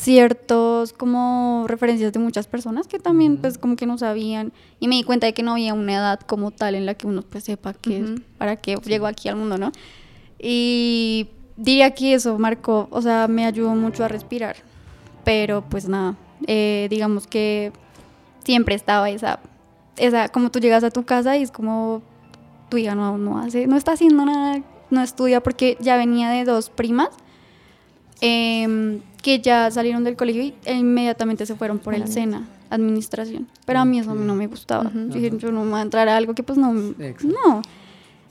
[0.00, 4.94] ciertos como referencias de muchas personas que también pues como que no sabían y me
[4.94, 7.44] di cuenta de que no había una edad como tal en la que uno pues
[7.44, 8.14] sepa que Ujú.
[8.38, 9.72] para qué llegó aquí al mundo, ¿no?
[10.38, 14.56] Y diría que eso marcó, o sea, me ayudó mucho a respirar.
[15.22, 17.72] Pero pues nada, eh, digamos que
[18.42, 19.40] siempre estaba esa,
[19.98, 22.00] esa, como tú llegas a tu casa y es como,
[22.70, 26.44] tu hija no, no hace, no está haciendo nada, no estudia porque ya venía de
[26.44, 27.10] dos primas
[28.20, 33.48] em, que ya salieron del colegio y e inmediatamente se fueron por el SENA, administración.
[33.66, 34.90] Pero a mí eso no me gustaba.
[34.92, 37.62] Yo dije, yo no me voy a entrar a algo que pues no, no.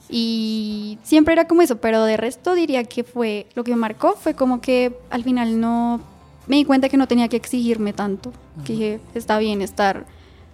[0.08, 4.14] Y siempre era como eso, pero de resto diría que fue, lo que me marcó
[4.14, 6.00] fue como que al final no,
[6.48, 8.32] me di cuenta que no tenía que exigirme tanto,
[8.64, 10.06] que dije, está bien estar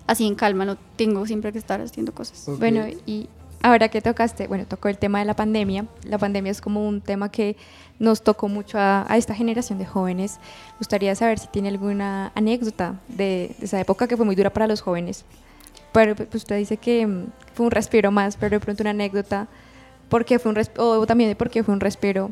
[0.07, 2.47] así en calma, no tengo siempre que estar haciendo cosas.
[2.59, 3.29] Bueno, y
[3.63, 7.01] ahora que tocaste, bueno, tocó el tema de la pandemia, la pandemia es como un
[7.01, 7.57] tema que
[7.99, 10.39] nos tocó mucho a, esta generación de jóvenes.
[10.79, 14.81] Gustaría saber si tiene alguna anécdota de, esa época que fue muy dura para los
[14.81, 15.25] jóvenes.
[15.93, 19.49] Pero pues, usted dice que mm, fue un respiro más, pero de pronto una anécdota,
[20.09, 22.31] porque fue un o también de por qué fue un respiro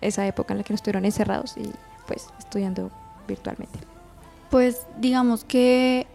[0.00, 1.70] esa época en la que nos estuvieron encerrados y
[2.06, 2.90] pues estudiando
[3.26, 3.78] virtualmente.
[4.50, 6.06] Pues digamos que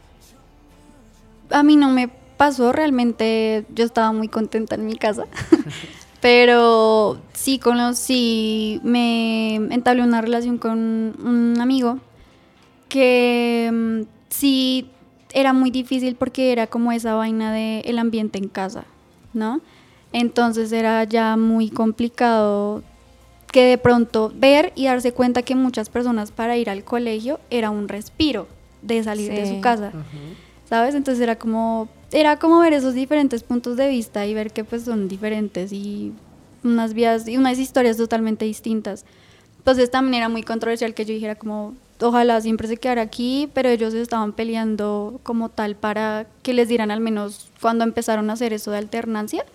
[1.50, 5.26] a mí no me pasó, realmente yo estaba muy contenta en mi casa,
[6.22, 11.98] pero sí conocí, me entablé una relación con un amigo
[12.88, 14.88] que mm, sí
[15.34, 18.86] era muy difícil porque era como esa vaina del el ambiente en casa,
[19.34, 19.62] ¿no?
[20.14, 22.84] Entonces era ya muy complicado
[23.52, 27.70] que de pronto ver y darse cuenta que muchas personas para ir al colegio era
[27.70, 28.48] un respiro
[28.82, 29.92] de salir de su casa,
[30.70, 30.96] ¿sabes?
[30.96, 34.84] Entonces era como, era como ver esos diferentes puntos de vista y ver que pues
[34.84, 36.14] son diferentes y
[36.64, 39.06] unas vías y unas historias totalmente distintas.
[39.58, 43.70] Entonces también era muy controversial que yo dijera como, ojalá siempre se quedara aquí, pero
[43.70, 48.54] ellos estaban peleando como tal para que les dieran al menos cuando empezaron a hacer
[48.54, 49.46] eso de alternancia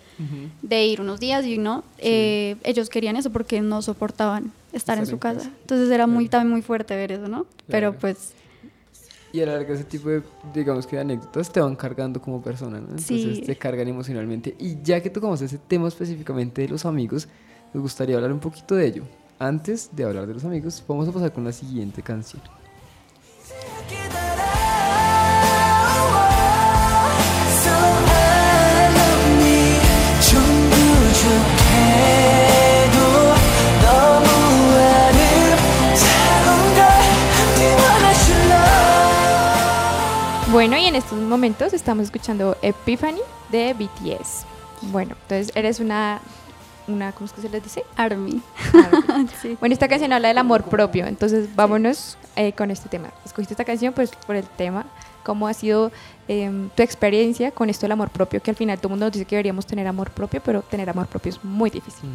[0.63, 5.05] de ir unos días y no, eh, ellos querían eso porque no soportaban estar, en
[5.05, 5.51] su casa.
[5.61, 7.45] Entonces era muy, también muy fuerte ver eso, ¿no?
[7.69, 8.33] Pero pues...
[9.37, 10.23] Y a la larga ese tipo de,
[10.55, 12.89] digamos que anécdotas te van cargando como persona, ¿no?
[12.89, 14.57] Entonces te cargan emocionalmente.
[14.59, 17.29] Y ya que tocamos ese tema específicamente de los amigos,
[17.75, 19.03] me gustaría hablar un poquito de ello.
[19.39, 22.41] Antes de hablar de los amigos, vamos a pasar con la siguiente canción.
[40.57, 44.47] Bueno, y en estos momentos estamos escuchando Epiphany de BTS.
[44.91, 46.23] Bueno, entonces eres una,
[46.89, 47.85] una ¿cómo es que se les dice?
[47.95, 48.41] Army.
[49.61, 53.11] Bueno, esta canción habla del amor propio, entonces vámonos eh, con este tema.
[53.27, 54.87] Escogiste esta canción pues por el tema,
[55.25, 55.93] cómo ha sido
[56.27, 59.13] em, tu experiencia con esto del amor propio, que al final todo el mundo nos
[59.13, 62.09] dice que deberíamos tener amor propio, pero tener amor propio es muy difícil.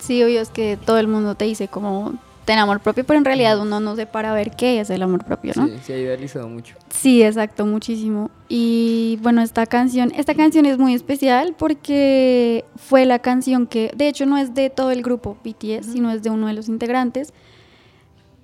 [0.00, 2.14] Sí, obvio es que todo el mundo te dice como
[2.46, 5.24] ten amor propio, pero en realidad uno no se para ver qué es el amor
[5.24, 5.66] propio, ¿no?
[5.66, 6.76] Sí, se ha idealizado mucho.
[6.90, 8.30] Sí, exacto, muchísimo.
[8.48, 14.06] Y bueno, esta canción, esta canción es muy especial porque fue la canción que, de
[14.06, 17.32] hecho, no es de todo el grupo BTS, sino es de uno de los integrantes.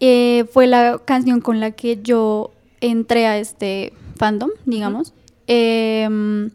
[0.00, 5.14] Eh, fue la canción con la que yo entré a este fandom, digamos.
[5.46, 6.50] Em,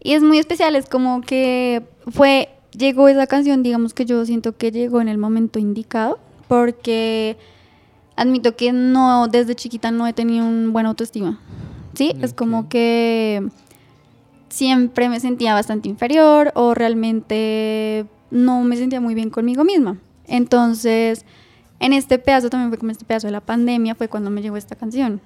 [0.00, 4.56] y es muy especial, es como que fue, llegó esa canción, digamos que yo siento
[4.56, 7.36] que llegó en el momento indicado porque
[8.16, 11.40] admito que no, desde chiquita no he tenido un buen autoestima.
[11.94, 13.46] Sí, es como que
[14.48, 19.98] siempre me sentía bastante inferior o realmente no me sentía muy bien conmigo misma.
[20.26, 21.24] Entonces,
[21.80, 24.56] en este pedazo, también fue como este pedazo de la pandemia, fue cuando me llegó
[24.56, 25.20] esta canción.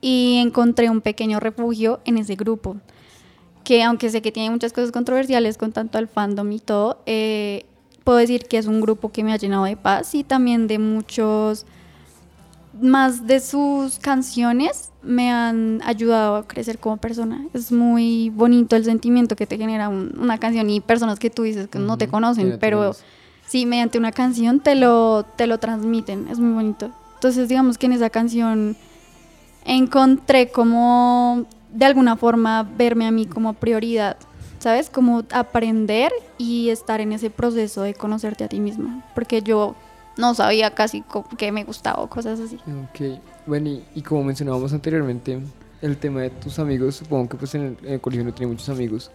[0.00, 2.76] Y encontré un pequeño refugio en ese grupo,
[3.64, 7.64] que aunque sé que tiene muchas cosas controversiales con tanto al fandom y todo, eh,
[8.06, 10.78] puedo decir que es un grupo que me ha llenado de paz y también de
[10.78, 11.66] muchos,
[12.80, 17.44] más de sus canciones me han ayudado a crecer como persona.
[17.52, 21.66] Es muy bonito el sentimiento que te genera una canción y personas que tú dices
[21.66, 22.94] que no te conocen, pero
[23.44, 26.28] sí, mediante una canción te lo, te lo transmiten.
[26.30, 26.92] Es muy bonito.
[27.14, 28.76] Entonces, digamos que en esa canción
[29.64, 34.16] encontré como de alguna forma verme a mí como prioridad
[34.66, 34.90] ¿sabes?
[34.90, 39.76] Como aprender y estar en ese proceso de conocerte a ti misma, porque yo
[40.16, 41.04] no sabía casi
[41.38, 42.56] qué me gustaba o cosas así.
[42.56, 45.40] Ok, bueno, y, como mencionábamos anteriormente,
[45.82, 49.12] el tema de tus amigos, supongo que pues en el, colegio no tenía muchos amigos.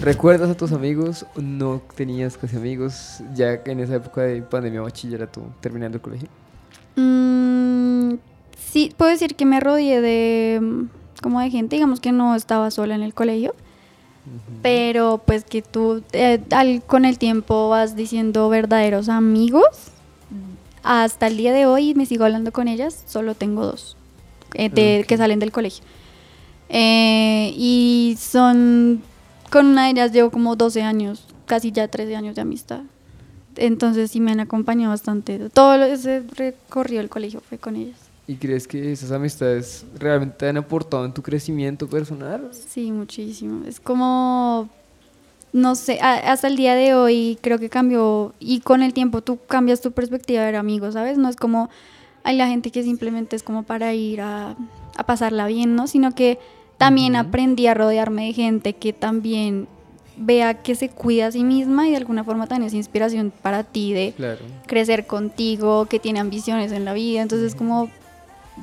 [0.00, 1.26] ¿Recuerdas a tus amigos?
[1.34, 6.28] ¿No tenías casi amigos ya en esa época de pandemia bachillerato terminando el colegio?
[6.94, 8.18] Mm,
[8.56, 10.86] sí, puedo decir que me rodeé de
[11.20, 13.52] como de gente, digamos que no estaba sola en el colegio
[14.62, 16.40] pero pues que tú eh,
[16.86, 19.92] con el tiempo vas diciendo verdaderos amigos.
[20.82, 23.96] Hasta el día de hoy me sigo hablando con ellas, solo tengo dos
[24.54, 25.84] eh, que salen del colegio.
[26.70, 29.02] Eh, y son
[29.50, 32.80] con una de ellas llevo como 12 años, casi ya 13 años de amistad.
[33.56, 35.50] Entonces sí me han acompañado bastante.
[35.50, 38.09] Todo ese recorrido del colegio fue con ellas.
[38.30, 42.50] ¿Y crees que esas amistades realmente te han aportado en tu crecimiento personal?
[42.52, 43.66] Sí, muchísimo.
[43.66, 44.68] Es como,
[45.52, 49.40] no sé, hasta el día de hoy creo que cambió y con el tiempo tú
[49.48, 51.18] cambias tu perspectiva de ver amigos, ¿sabes?
[51.18, 51.70] No es como
[52.22, 54.54] hay la gente que simplemente es como para ir a,
[54.96, 55.88] a pasarla bien, ¿no?
[55.88, 56.38] Sino que
[56.78, 59.66] también aprendí a rodearme de gente que también
[60.16, 63.64] vea que se cuida a sí misma y de alguna forma también es inspiración para
[63.64, 64.14] ti de
[64.68, 67.22] crecer contigo, que tiene ambiciones en la vida.
[67.22, 67.90] Entonces, como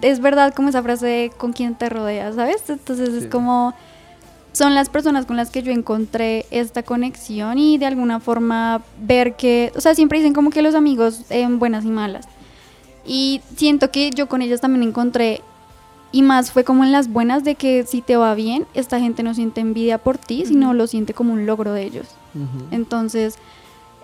[0.02, 2.70] es verdad como esa frase de con quién te rodeas, ¿sabes?
[2.70, 3.74] Entonces es como
[4.58, 9.36] son las personas con las que yo encontré esta conexión y de alguna forma ver
[9.36, 12.28] que, o sea, siempre dicen como que los amigos en buenas y malas.
[13.06, 15.42] Y siento que yo con ellas también encontré
[16.12, 19.22] y más fue como en las buenas de que si te va bien, esta gente
[19.22, 22.08] no siente envidia por ti, sino lo siente como un logro de ellos.
[22.72, 23.36] Entonces,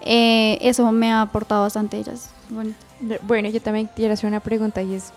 [0.01, 2.29] eh, eso me ha aportado bastante ellas.
[2.49, 3.49] Bueno.
[3.49, 5.13] yo también quiero hacer una pregunta y es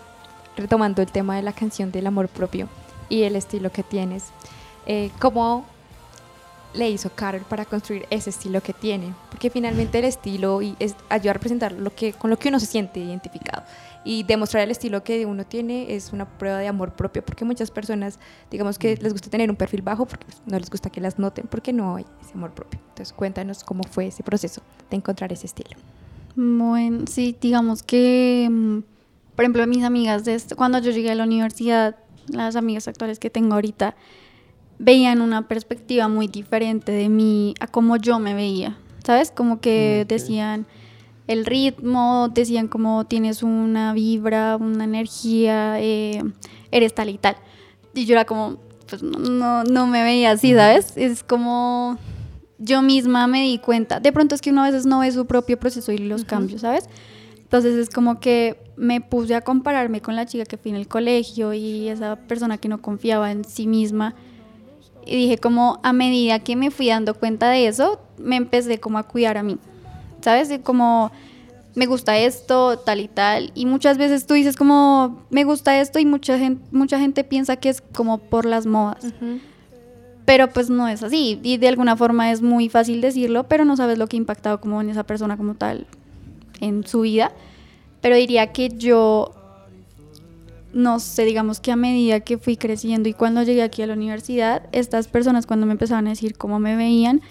[0.57, 2.67] retomando el tema de la canción del amor propio
[3.09, 4.25] y el estilo que tienes.
[4.85, 5.65] Eh, ¿Cómo
[6.73, 9.13] le hizo Carol para construir ese estilo que tiene?
[9.29, 12.59] Porque finalmente el estilo y es, ayuda a representar lo que, con lo que uno
[12.59, 13.63] se siente identificado
[14.03, 17.71] y demostrar el estilo que uno tiene es una prueba de amor propio, porque muchas
[17.71, 21.01] personas, digamos que les gusta tener un perfil bajo porque pues, no les gusta que
[21.01, 22.79] las noten, porque no hay ese amor propio.
[22.89, 25.77] Entonces cuéntanos cómo fue ese proceso de encontrar ese estilo.
[26.35, 28.79] Bueno, sí, digamos que, mm,
[29.37, 31.95] por ejemplo, mis amigas, de cuando yo llegué a la universidad,
[32.27, 33.95] las amigas actuales que tengo ahorita,
[34.79, 39.29] veían una perspectiva muy diferente de mí a cómo yo me veía, ¿sabes?
[39.29, 40.65] Como que decían
[41.27, 46.23] el ritmo, decían como tienes una vibra, una energía, eh,
[46.71, 47.37] eres tal y tal.
[47.93, 48.57] Y yo era como,
[48.89, 50.97] pues no, no me veía así, ¿sabes?
[50.97, 51.99] Es como
[52.57, 53.99] yo misma me di cuenta.
[53.99, 56.61] De pronto es que uno a veces no ve su propio proceso y los cambios,
[56.61, 56.89] ¿sabes?
[57.47, 60.87] Entonces es como que me puse a compararme con la chica que fui en el
[60.87, 64.15] colegio y esa persona que no confiaba en sí misma.
[65.05, 68.97] Y dije como a medida que me fui dando cuenta de eso, me empecé como
[68.97, 69.57] a cuidar a mí.
[70.21, 70.51] ¿sabes?
[70.63, 71.11] Como
[71.75, 73.51] me gusta esto, tal y tal.
[73.55, 77.55] Y muchas veces tú dices como, me gusta esto y mucha gente, mucha gente piensa
[77.55, 79.05] que es como por las modas.
[80.25, 81.39] Pero pues no es así.
[81.43, 84.59] Y de alguna forma es muy fácil decirlo, pero no sabes lo que ha impactado
[84.59, 85.87] como en esa persona como tal
[86.59, 87.31] en su vida.
[88.01, 89.33] Pero diría que yo,
[90.73, 93.93] no sé, digamos que a medida que fui creciendo y cuando llegué aquí a la
[93.93, 97.21] universidad, estas personas cuando me empezaban a decir cómo me veían,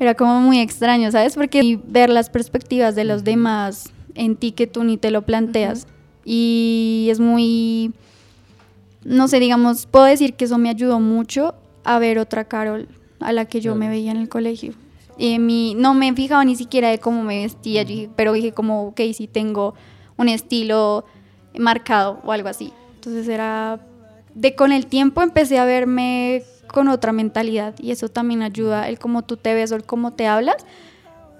[0.00, 1.34] era como muy extraño, ¿sabes?
[1.34, 5.86] Porque ver las perspectivas de los demás en ti que tú ni te lo planteas.
[6.24, 7.92] Y es muy,
[9.04, 12.88] no sé, digamos, puedo decir que eso me ayudó mucho a ver otra Carol
[13.20, 14.74] a la que yo me veía en el colegio.
[15.16, 17.84] Y mi, no me fijaba ni siquiera de cómo me vestía,
[18.16, 19.74] pero dije como, ok, sí tengo
[20.16, 21.04] un estilo
[21.58, 22.72] marcado o algo así.
[22.96, 23.80] Entonces era,
[24.34, 28.98] de con el tiempo empecé a verme con otra mentalidad y eso también ayuda, el
[28.98, 30.56] cómo tú te ves o el cómo te hablas,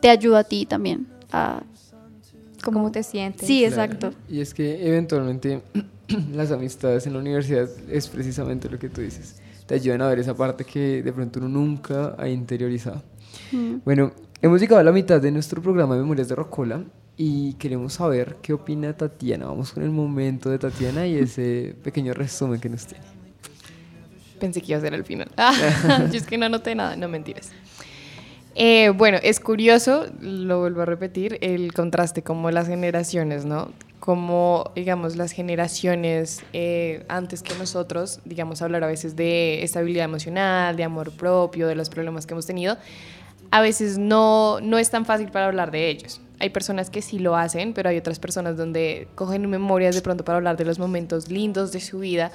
[0.00, 1.62] te ayuda a ti también a
[2.62, 3.46] cómo te sientes.
[3.46, 4.12] Sí, exacto.
[4.28, 5.62] Y es que eventualmente
[6.32, 9.37] las amistades en la universidad es precisamente lo que tú dices.
[9.66, 13.02] Te ayudan a ver esa parte que de pronto uno nunca ha interiorizado.
[13.53, 13.77] Mm.
[13.85, 16.85] Bueno, hemos llegado a la mitad de nuestro programa de Memorias de Rocola
[17.16, 19.47] y queremos saber qué opina Tatiana.
[19.47, 23.05] Vamos con el momento de Tatiana y ese pequeño resumen que nos tiene.
[24.40, 25.31] Pensé que iba a ser el final.
[26.11, 27.53] yo es que no noté nada, no mentiras.
[28.57, 33.73] Eh, bueno, es curioso, lo vuelvo a repetir, el contraste como las generaciones, ¿no?
[33.99, 40.77] Como, digamos, las generaciones eh, antes que nosotros, digamos, hablar a veces de estabilidad emocional,
[40.77, 42.77] de amor propio, de los problemas que hemos tenido,
[43.50, 47.18] a veces no, no es tan fácil para hablar de ellos hay personas que sí
[47.18, 50.78] lo hacen, pero hay otras personas donde cogen memorias de pronto para hablar de los
[50.78, 52.33] momentos lindos de su vida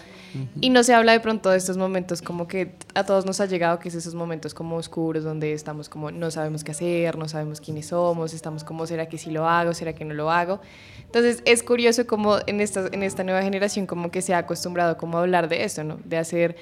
[0.61, 3.45] y no se habla de pronto de estos momentos como que a todos nos ha
[3.45, 7.27] llegado que es esos momentos como oscuros donde estamos como no sabemos qué hacer, no
[7.27, 10.61] sabemos quiénes somos, estamos como será que sí lo hago, será que no lo hago.
[11.05, 14.97] Entonces es curioso como en esta, en esta nueva generación como que se ha acostumbrado
[14.97, 15.99] como a hablar de esto, ¿no?
[16.05, 16.55] De hacer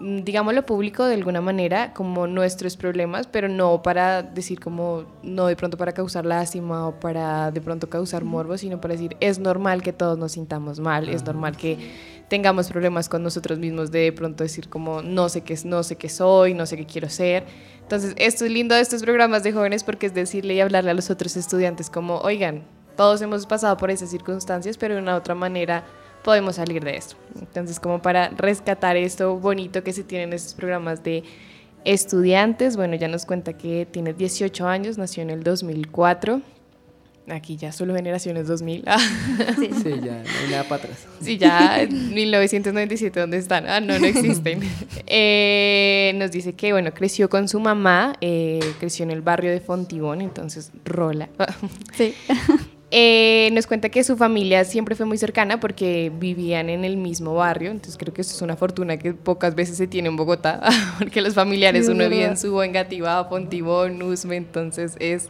[0.00, 5.56] digámoslo público de alguna manera como nuestros problemas, pero no para decir como, no de
[5.56, 9.82] pronto para causar lástima o para de pronto causar morbo, sino para decir, es normal
[9.82, 11.78] que todos nos sintamos mal, es normal que
[12.28, 15.96] tengamos problemas con nosotros mismos de, de pronto decir como, no sé qué, no sé
[15.96, 17.44] qué soy, no sé qué quiero ser.
[17.82, 20.94] Entonces, esto es lindo de estos programas de jóvenes porque es decirle y hablarle a
[20.94, 22.62] los otros estudiantes como, oigan,
[22.96, 25.84] todos hemos pasado por esas circunstancias, pero de una otra manera
[26.22, 27.16] podemos salir de esto.
[27.38, 31.24] Entonces, como para rescatar esto bonito que se tiene en estos programas de
[31.84, 36.42] Estudiantes, bueno, ya nos cuenta que tiene 18 años, nació en el 2004.
[37.28, 38.84] Aquí ya solo generaciones 2000.
[39.56, 41.06] Sí, ya no hay nada para atrás.
[41.20, 43.66] Sí, ya en 1997, ¿dónde están?
[43.68, 44.60] Ah, no, no existen.
[45.12, 49.60] Eh, nos dice que, bueno, creció con su mamá, eh, creció en el barrio de
[49.60, 51.28] Fontibón, entonces rola.
[51.96, 52.14] Sí.
[52.92, 57.34] Eh, nos cuenta que su familia siempre fue muy cercana porque vivían en el mismo
[57.34, 60.60] barrio, entonces creo que eso es una fortuna que pocas veces se tiene en Bogotá,
[60.98, 62.36] porque los familiares Sí, uno vive en.
[62.36, 65.28] Subo, Engativá, Fontibón, Usme, entonces es,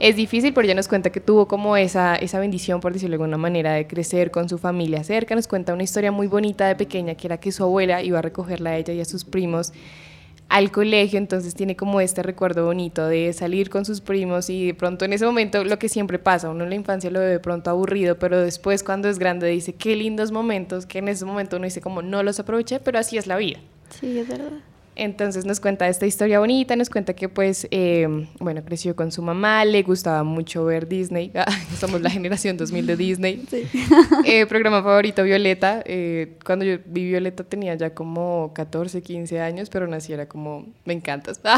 [0.00, 3.24] es difícil, pero ella nos cuenta que tuvo como esa, esa bendición, por decirlo de
[3.24, 6.76] alguna manera, de crecer con su familia cerca, nos cuenta una historia muy bonita de
[6.76, 9.72] pequeña, que era que su abuela iba a recogerla a ella y a sus primos
[10.52, 14.74] al colegio, entonces tiene como este recuerdo bonito de salir con sus primos y de
[14.74, 17.40] pronto en ese momento lo que siempre pasa, uno en la infancia lo ve de
[17.40, 21.56] pronto aburrido, pero después cuando es grande dice qué lindos momentos, que en ese momento
[21.56, 23.60] uno dice como no los aproveché, pero así es la vida.
[23.88, 24.58] Sí, es verdad.
[24.94, 29.22] Entonces nos cuenta esta historia bonita, nos cuenta que pues, eh, bueno, creció con su
[29.22, 31.32] mamá, le gustaba mucho ver Disney,
[31.78, 33.44] somos la generación 2000 de Disney.
[33.48, 33.66] Sí.
[34.24, 39.68] Eh, programa favorito Violeta, eh, cuando yo vi Violeta tenía ya como 14, 15 años,
[39.68, 41.40] pero nací era como, me encantas.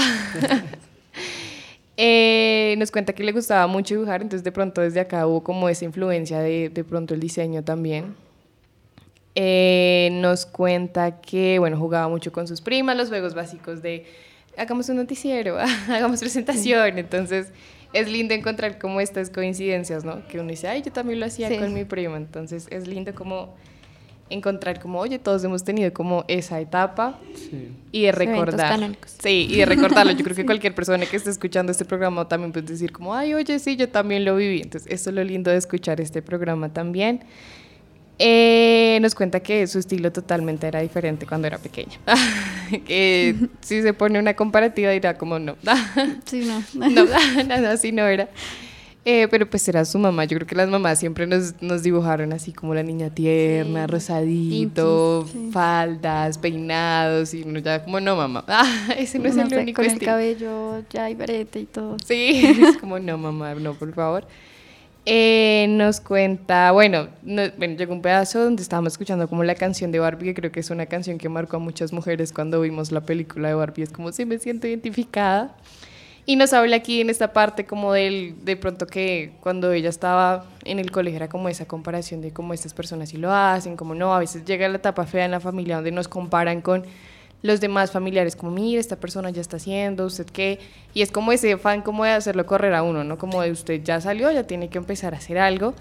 [1.96, 5.68] Eh, nos cuenta que le gustaba mucho dibujar, entonces de pronto desde acá hubo como
[5.68, 8.16] esa influencia de, de pronto el diseño también.
[9.36, 14.06] Eh, nos cuenta que, bueno, jugaba mucho con sus primas, los juegos básicos de
[14.56, 15.58] hagamos un noticiero,
[15.88, 17.48] hagamos presentación, entonces
[17.92, 20.26] es lindo encontrar como estas coincidencias, ¿no?
[20.28, 21.56] Que uno dice, ay, yo también lo hacía Sí.
[21.58, 23.54] con mi prima, entonces es lindo como
[24.30, 27.68] encontrar como, oye, todos hemos tenido como esa etapa Sí.
[27.92, 28.80] y de recordar.
[29.22, 30.12] Sí, y de recordarlo.
[30.12, 33.34] Yo creo que cualquier persona que esté escuchando este programa también puede decir como, ay,
[33.34, 34.60] oye, sí, yo también lo viví.
[34.62, 37.20] Entonces, eso es lo lindo de escuchar este programa también.
[38.18, 41.98] Eh, nos cuenta que su estilo totalmente era diferente cuando era pequeña.
[42.86, 45.56] que si se pone una comparativa dirá como, no,
[46.24, 46.62] Sí, no.
[46.90, 47.04] no,
[47.44, 48.28] no, así no era.
[49.06, 50.24] Eh, pero pues era su mamá.
[50.24, 53.90] Yo creo que las mamás siempre nos, nos dibujaron así como la niña tierna, Sí.
[53.92, 55.50] rosadito, sí.
[55.52, 58.44] faldas, peinados y uno ya como no mamá.
[58.48, 60.10] Ah, ese no es No el sé, único con el estilo.
[60.12, 61.16] cabello ya y
[61.54, 61.96] y todo.
[62.06, 64.26] Sí, es como no mamá, no por favor.
[65.06, 69.92] Eh, nos cuenta, bueno, no- bueno, llegó un pedazo donde estábamos escuchando como la canción
[69.92, 72.90] de Barbie, que creo que es una canción que marcó a muchas mujeres cuando vimos
[72.90, 73.82] la película de Barbie.
[73.82, 75.54] Es como, sí, me siento identificada.
[76.26, 80.46] Y nos habla aquí en esta parte como del, de pronto que cuando ella estaba
[80.64, 83.94] en el colegio era como esa comparación de cómo estas personas sí lo hacen, como
[83.94, 86.82] no, a veces llega la etapa fea en la familia donde nos comparan con
[87.44, 90.60] los demás familiares, como mire, esta persona ya está haciendo, usted qué,
[90.94, 93.18] y es como ese fan como de hacerlo correr a uno, ¿no?
[93.18, 95.74] Como de usted ya salió, ya tiene que empezar a hacer algo.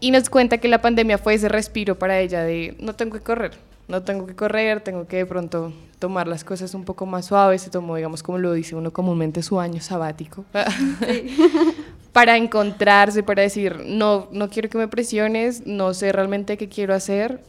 [0.00, 3.22] Y nos cuenta que la pandemia fue ese respiro para ella de no tengo que
[3.22, 3.52] correr,
[3.86, 7.62] no tengo que correr, tengo que de pronto tomar las cosas un poco más suaves,
[7.62, 10.44] se tomó, digamos, como lo dice uno comúnmente, su año sabático.
[12.12, 16.92] para encontrarse, para decir, no, no quiero que me presiones, no sé realmente qué quiero
[16.92, 17.40] hacer,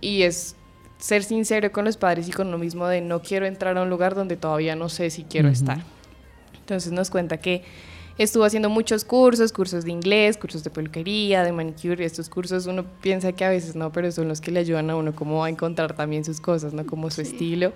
[0.00, 0.56] y es
[0.98, 3.90] ser sincero con los padres y con lo mismo de no quiero entrar a un
[3.90, 5.82] lugar donde todavía no sé si quiero estar.
[6.58, 7.62] Entonces nos cuenta que
[8.18, 12.04] estuvo haciendo muchos cursos, cursos de inglés, cursos de peluquería, de manicure.
[12.04, 14.96] Estos cursos uno piensa que a veces no, pero son los que le ayudan a
[14.96, 16.84] uno como a encontrar también sus cosas, ¿no?
[16.84, 17.72] Como su estilo.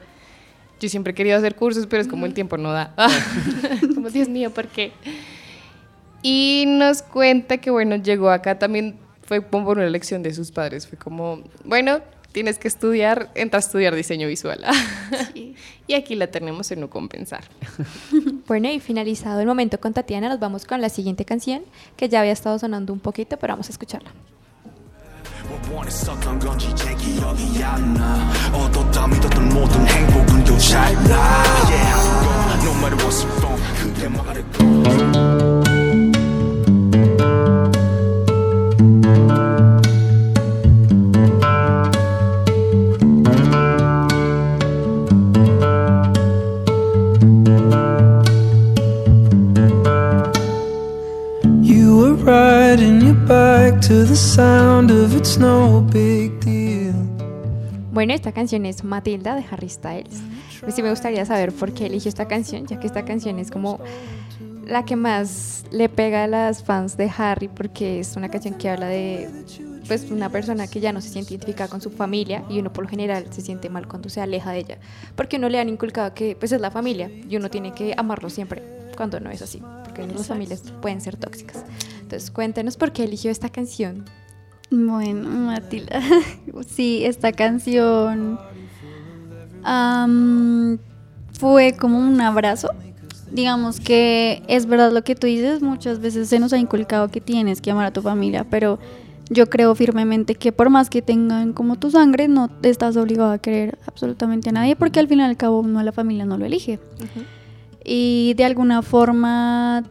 [0.81, 2.93] Yo siempre he querido hacer cursos, pero es como el tiempo no da.
[3.95, 4.93] como, Dios mío, ¿por qué?
[6.23, 10.51] Y nos cuenta que, bueno, llegó acá también, fue como por una elección de sus
[10.51, 10.89] padres.
[10.89, 12.01] Fue como, bueno,
[12.33, 14.65] tienes que estudiar, entra a estudiar diseño visual.
[15.35, 15.55] Sí.
[15.87, 17.45] y aquí la tenemos en no compensar.
[18.47, 21.63] Bueno, y finalizado el momento con Tatiana, nos vamos con la siguiente canción,
[21.97, 24.11] que ya había estado sonando un poquito, pero vamos a escucharla.
[57.93, 60.23] Bueno, esta canción es Matilda de Harry Styles.
[60.61, 63.51] Pues sí me gustaría saber por qué eligió esta canción, ya que esta canción es
[63.51, 63.79] como
[64.67, 68.71] la que más le pega a las fans de Harry, porque es una canción que
[68.71, 69.29] habla de
[69.87, 72.85] pues una persona que ya no se siente identificada con su familia y uno por
[72.85, 74.79] lo general se siente mal cuando se aleja de ella,
[75.15, 78.31] porque uno le han inculcado que pues es la familia y uno tiene que amarlo
[78.31, 78.63] siempre,
[78.97, 81.65] cuando no es así, porque las familias pueden ser tóxicas.
[82.01, 84.05] Entonces cuéntenos por qué eligió esta canción.
[84.71, 86.01] Bueno, Matilda.
[86.67, 88.39] sí, esta canción.
[89.65, 90.79] am,
[91.39, 92.71] fue como un abrazo.
[93.31, 97.21] Digamos que es verdad lo que tú dices, muchas veces se nos ha inculcado que
[97.21, 98.79] tienes que amar a tu familia, pero
[99.31, 103.33] yo creo firmemente que por más que tengan como tu sangre, no te estás obligado
[103.33, 106.27] a querer absolutamente a nadie, porque al final y al cabo uno a la familia
[106.27, 106.79] no lo elige.
[107.85, 109.85] Y de alguna forma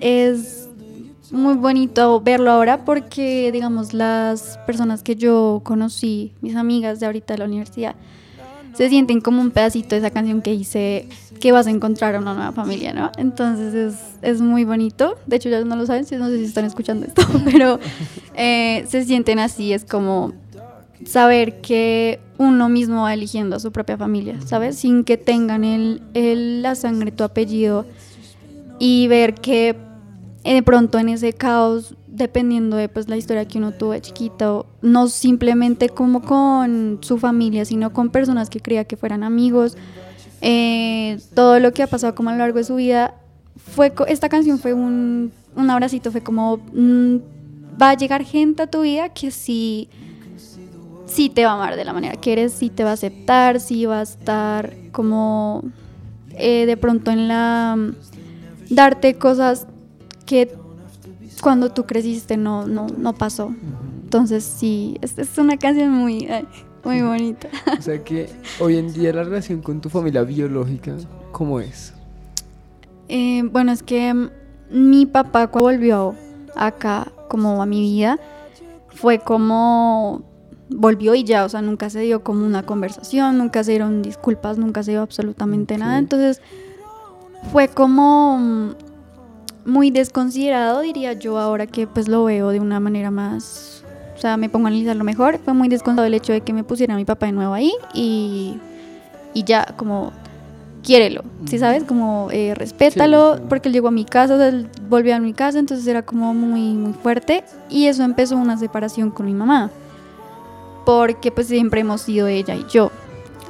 [0.00, 0.68] es
[1.30, 7.34] muy bonito verlo ahora porque, digamos, las personas que yo conocí, mis amigas de ahorita
[7.34, 7.94] de la universidad,
[8.74, 11.08] se sienten como un pedacito de esa canción que hice
[11.40, 13.10] que vas a encontrar una nueva familia, ¿no?
[13.18, 15.16] Entonces es, es muy bonito.
[15.26, 17.78] De hecho, ya no lo saben, no sé si están escuchando esto, pero
[18.34, 19.72] eh, se sienten así.
[19.72, 20.32] Es como
[21.04, 24.76] saber que uno mismo va eligiendo a su propia familia, ¿sabes?
[24.76, 27.86] Sin que tengan el, la sangre, tu apellido
[28.78, 29.76] y ver que
[30.44, 34.00] eh, de pronto en ese caos, dependiendo de pues la historia que uno tuvo de
[34.00, 39.76] chiquito, no simplemente como con su familia, sino con personas que creía que fueran amigos,
[40.40, 43.14] eh, todo lo que ha pasado como a lo largo de su vida,
[43.56, 47.16] fue esta canción fue un, un abracito, fue como mm,
[47.80, 49.88] va a llegar gente a tu vida que sí
[51.12, 53.60] sí te va a amar de la manera que eres, sí te va a aceptar,
[53.60, 55.62] sí va a estar como
[56.30, 57.76] eh, de pronto en la
[58.70, 59.66] darte cosas
[60.24, 60.54] que
[61.42, 63.54] cuando tú creciste no, no, no pasó.
[64.04, 66.46] Entonces sí, es, es una canción muy, ay,
[66.84, 67.48] muy bonita.
[67.78, 70.94] O sea que hoy en día la relación con tu familia biológica,
[71.32, 71.92] ¿cómo es?
[73.08, 74.30] Eh, bueno, es que mm,
[74.70, 76.14] mi papá cuando volvió
[76.56, 78.18] acá como a mi vida,
[78.94, 80.22] fue como
[80.74, 84.58] volvió y ya, o sea, nunca se dio como una conversación, nunca se dieron disculpas,
[84.58, 85.98] nunca se dio absolutamente nada.
[85.98, 86.40] Entonces
[87.50, 88.74] fue como mm,
[89.64, 93.84] muy desconsiderado, diría yo, ahora que pues lo veo de una manera más,
[94.16, 95.38] o sea, me pongo a analizarlo mejor.
[95.44, 98.56] Fue muy desconsiderado el hecho de que me pusiera mi papá de nuevo ahí y,
[99.34, 100.12] y ya, como
[100.82, 101.84] quiérelo, ¿sí sabes?
[101.84, 103.46] Como eh, respétalo, Sí, sí.
[103.48, 106.02] porque él llegó a mi casa, o sea, él volvió a mi casa, entonces era
[106.02, 109.70] como muy, muy fuerte y eso empezó una separación con mi mamá,
[110.84, 112.90] porque pues siempre hemos sido ella y yo.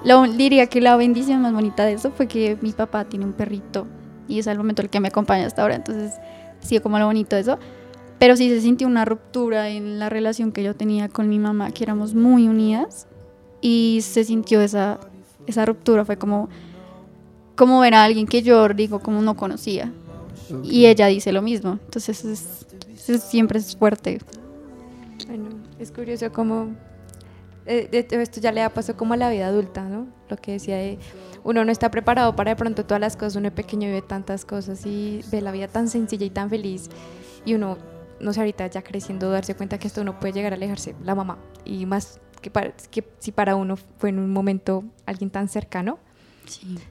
[0.05, 3.33] Lo, diría que la bendición más bonita de eso fue que mi papá tiene un
[3.33, 3.87] perrito
[4.29, 6.13] y es el momento el que me acompaña hasta ahora, entonces
[6.61, 7.59] sí, como lo bonito de eso.
[8.19, 11.71] Pero sí se sintió una ruptura en la relación que yo tenía con mi mamá,
[11.73, 13.07] que éramos muy unidas
[13.61, 14.99] y se sintió esa,
[15.47, 16.49] esa ruptura, fue como,
[17.57, 19.93] como ver a alguien que yo digo como no conocía
[20.65, 22.67] y ella dice lo mismo, entonces es,
[23.09, 24.21] es- siempre es fuerte.
[25.27, 25.47] Bueno,
[25.79, 26.75] es curioso cómo
[27.67, 30.07] eh, esto ya le ha pasado como a la vida adulta, ¿no?
[30.29, 30.99] Lo que decía de
[31.45, 34.45] uno no está preparado para de pronto todas las cosas, uno de pequeño ve tantas
[34.45, 36.89] cosas y ve la vida tan sencilla y tan feliz
[37.45, 37.79] y uno,
[38.21, 41.15] no sé, ahorita ya creciendo darse cuenta que esto uno puede llegar a alejarse, la
[41.15, 45.49] mamá, y más que, para, que si para uno fue en un momento alguien tan
[45.49, 45.99] cercano.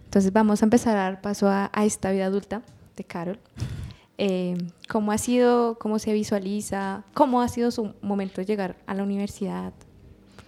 [0.05, 2.61] Entonces vamos a empezar a dar paso a, a esta vida adulta
[2.95, 3.39] de Carol.
[4.17, 4.55] Eh,
[4.87, 9.03] ¿Cómo ha sido, cómo se visualiza, cómo ha sido su momento de llegar a la
[9.03, 9.73] universidad?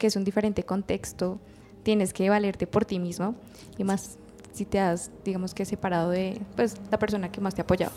[0.03, 1.39] Que es un diferente contexto,
[1.83, 3.35] tienes que valerte por ti mismo
[3.77, 4.17] y más
[4.51, 7.93] si te has, digamos que separado de pues, la persona que más te ha apoyado.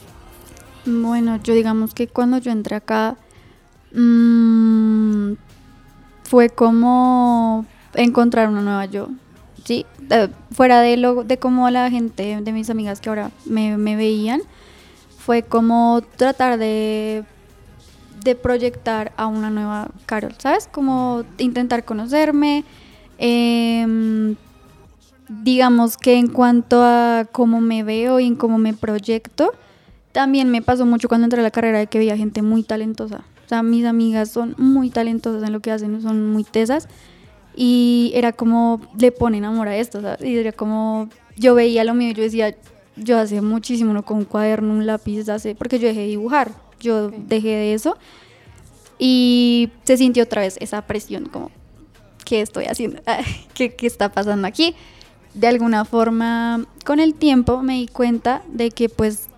[0.84, 3.16] Bueno, yo digamos que cuando yo entré acá
[3.92, 5.32] mm,
[6.22, 9.08] fue como encontrar una nueva yo.
[9.64, 13.76] Sí, Eh, fuera de lo de cómo la gente de mis amigas que ahora me,
[13.78, 14.42] me veían,
[15.18, 17.24] fue como tratar de
[18.26, 20.68] de proyectar a una nueva Carol, ¿sabes?
[20.70, 22.64] Como intentar conocerme.
[23.18, 24.36] em,
[25.28, 29.52] digamos que en cuanto a cómo me veo y en cómo me proyecto,
[30.12, 33.24] también me pasó mucho cuando entré a la carrera de que veía gente muy talentosa.
[33.44, 36.88] O sea, mis amigas son muy talentosas en lo que hacen, son muy tesas.
[37.54, 40.20] Y era como, le ponen amor a esto, ¿sabes?
[40.22, 42.54] Y era como, yo veía lo mío y yo decía,
[42.96, 46.50] yo hace muchísimo, no con un cuaderno, un lápiz, hace, porque yo dejé de dibujar,
[46.80, 47.96] yo dejé de eso.
[48.98, 51.50] Y se sintió otra vez esa presión, como,
[52.24, 53.02] ¿qué estoy haciendo?
[53.54, 54.74] ¿Qué, qué está pasando aquí?
[55.34, 59.28] De alguna forma, con el tiempo me di cuenta de que pues,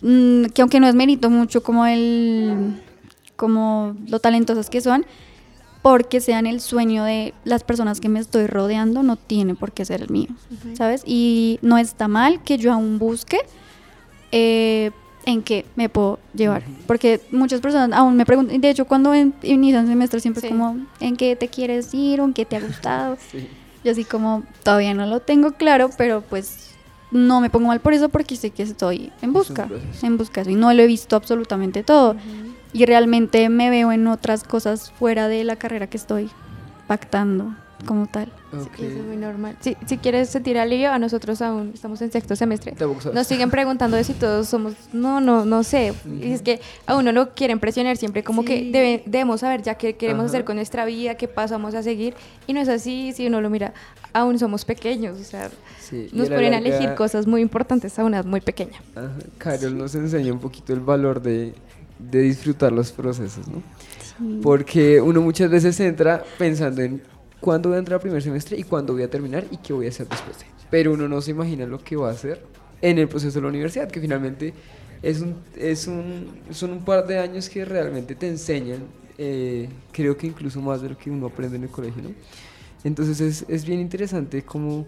[0.00, 2.82] mm, que aunque no es mérito mucho como el,
[3.36, 5.04] como lo talentosas que son,
[5.82, 9.84] porque sean el sueño de las personas que me estoy rodeando, no tiene por qué
[9.84, 10.28] ser el mío,
[10.72, 11.02] ¿sabes?
[11.04, 13.40] Y no está mal que yo aún busque
[14.32, 14.92] eh,
[15.26, 19.34] en qué me puedo llevar, porque muchas personas aún me preguntan, de hecho cuando en-
[19.42, 20.46] inician semestre siempre Sí.
[20.48, 23.16] es como, ¿en qué te quieres ir o en qué te ha gustado?
[23.84, 26.70] Yo así como, todavía no lo tengo claro, pero pues
[27.10, 29.68] no me pongo mal por eso porque sé que estoy en busca,
[30.02, 32.16] en busca de eso y no lo he visto absolutamente todo.
[32.72, 36.28] Y realmente me veo en otras cosas fuera de la carrera que estoy
[36.86, 37.54] pactando.
[37.86, 38.32] Como tal.
[38.52, 38.70] Ok.
[38.76, 39.56] Sí, eso es muy normal.
[39.60, 42.74] Si, si quieres sentir alivio, a nosotros aún estamos en sexto semestre.
[43.12, 45.92] Nos siguen preguntando de si todos somos, no, no, no sé.
[46.20, 48.70] Y es que a uno lo quieren presionar siempre como que Sí.
[48.72, 50.28] debe- debemos saber ya qué queremos Ajá.
[50.28, 52.14] hacer con nuestra vida, qué paso vamos a seguir.
[52.46, 53.74] Y no es así, si uno lo mira,
[54.12, 55.50] aún somos pequeños, o sea,
[55.80, 58.80] Sí, nos ponen a larga- elegir cosas muy importantes a una edad muy pequeña.
[58.94, 61.54] Ajá, Carol nos enseña un poquito el valor de,
[61.98, 63.62] de disfrutar los procesos, ¿no?
[64.42, 67.02] Porque uno muchas veces entra pensando en
[67.44, 69.84] cuándo voy a entrar al primer semestre y cuándo voy a terminar y qué voy
[69.84, 70.38] a hacer después.
[70.38, 70.46] de.
[70.70, 72.40] Pero uno no se imagina lo que va a hacer
[72.80, 74.54] en el proceso de la universidad, que finalmente
[75.02, 78.78] es un, es un, son un par de años que realmente te enseñan,
[79.18, 82.10] eh, creo que incluso más de lo que uno aprende en el colegio, ¿no?
[82.82, 84.86] Entonces es, es bien interesante cómo,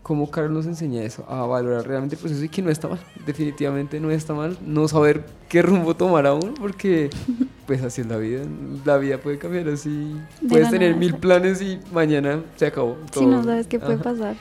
[0.00, 3.00] cómo Carlos nos enseña eso, a valorar realmente el proceso y que no está mal,
[3.26, 7.10] definitivamente no está mal no saber qué rumbo tomar aún, porque
[7.68, 8.44] pues así es la vida,
[8.86, 10.98] la vida puede cambiar así, De puedes tener nada.
[11.00, 12.96] mil planes y mañana se acabó.
[13.04, 13.26] Si todo.
[13.30, 14.02] no sabes qué puede Ajá.
[14.04, 14.36] pasar.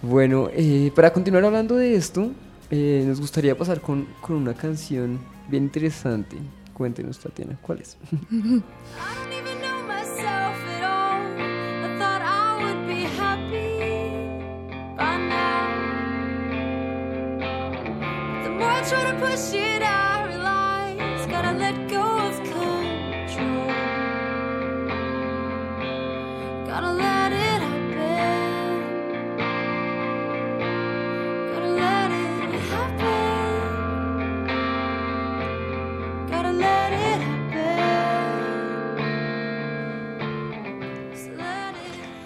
[0.00, 2.30] Bueno, eh, para continuar hablando de esto,
[2.70, 5.18] eh, nos gustaría pasar con, con una canción
[5.50, 6.38] bien interesante.
[6.72, 7.98] Cuéntenos, Tatiana, ¿cuál es?
[8.12, 8.62] I don't
[9.30, 10.54] even know myself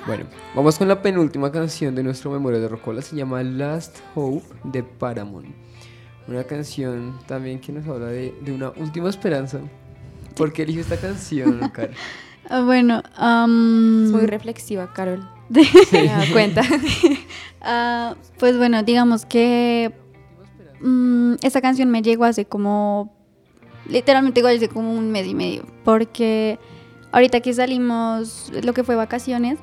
[0.09, 4.43] Bueno, vamos con la penúltima canción de nuestro Memoria de Rocola, se llama Last Hope
[4.65, 5.55] de Paramount.
[6.27, 9.61] Una canción también que nos habla de, de una última esperanza.
[10.35, 11.95] ¿Por qué eligió esta canción, Carol?
[12.49, 15.29] Ah, bueno, am, Es muy reflexiva, Carol.
[15.51, 15.61] Me
[15.93, 16.63] he dado cuenta.
[17.61, 19.93] Ah, pues bueno, digamos que
[20.81, 23.13] mm, esta canción me llegó hace como,
[23.87, 26.59] literalmente igual hace como un mes y medio, porque
[27.11, 29.59] ahorita que salimos, lo que fue vacaciones,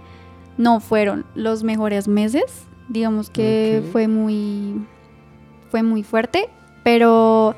[0.58, 4.86] no fueron los mejores meses, digamos que fue muy,
[5.70, 6.50] fue muy fuerte,
[6.84, 7.56] pero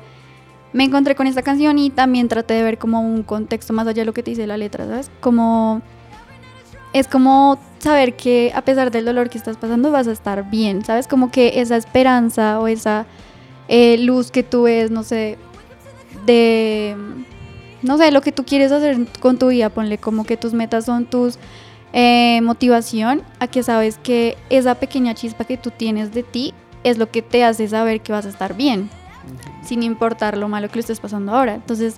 [0.72, 4.02] me encontré con esta canción y también traté de ver como un contexto más allá
[4.02, 5.10] de lo que te dice la letra, ¿sabes?
[5.20, 5.82] Como
[6.92, 10.84] es como saber que a pesar del dolor que estás pasando vas a estar bien,
[10.84, 11.06] ¿sabes?
[11.06, 13.06] Como que esa esperanza o esa
[13.68, 15.38] eh, luz que tú ves, no sé,
[16.26, 16.96] de,
[17.82, 20.84] no sé, lo que tú quieres hacer con tu vida, ponle como que tus metas
[20.86, 21.38] son tus
[21.92, 26.98] eh, motivación, a que sabes que esa pequeña chispa que tú tienes de ti es
[26.98, 28.90] lo que te hace saber que vas a estar bien,
[29.62, 31.54] sin importar lo malo que lo estés pasando ahora.
[31.54, 31.96] Entonces,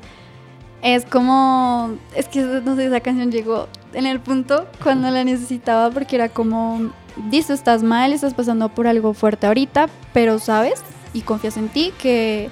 [0.82, 5.90] es como, es que no sé, esa canción llegó en el punto cuando la necesitaba
[5.90, 6.90] porque era como,
[7.30, 10.82] listo, estás mal, estás pasando por algo fuerte ahorita, pero sabes
[11.12, 12.48] y confías en ti que,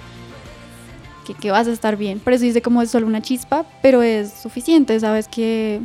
[1.26, 2.20] que, que vas a estar bien.
[2.20, 5.80] Por eso dice como es solo una chispa, pero es suficiente, sabes que,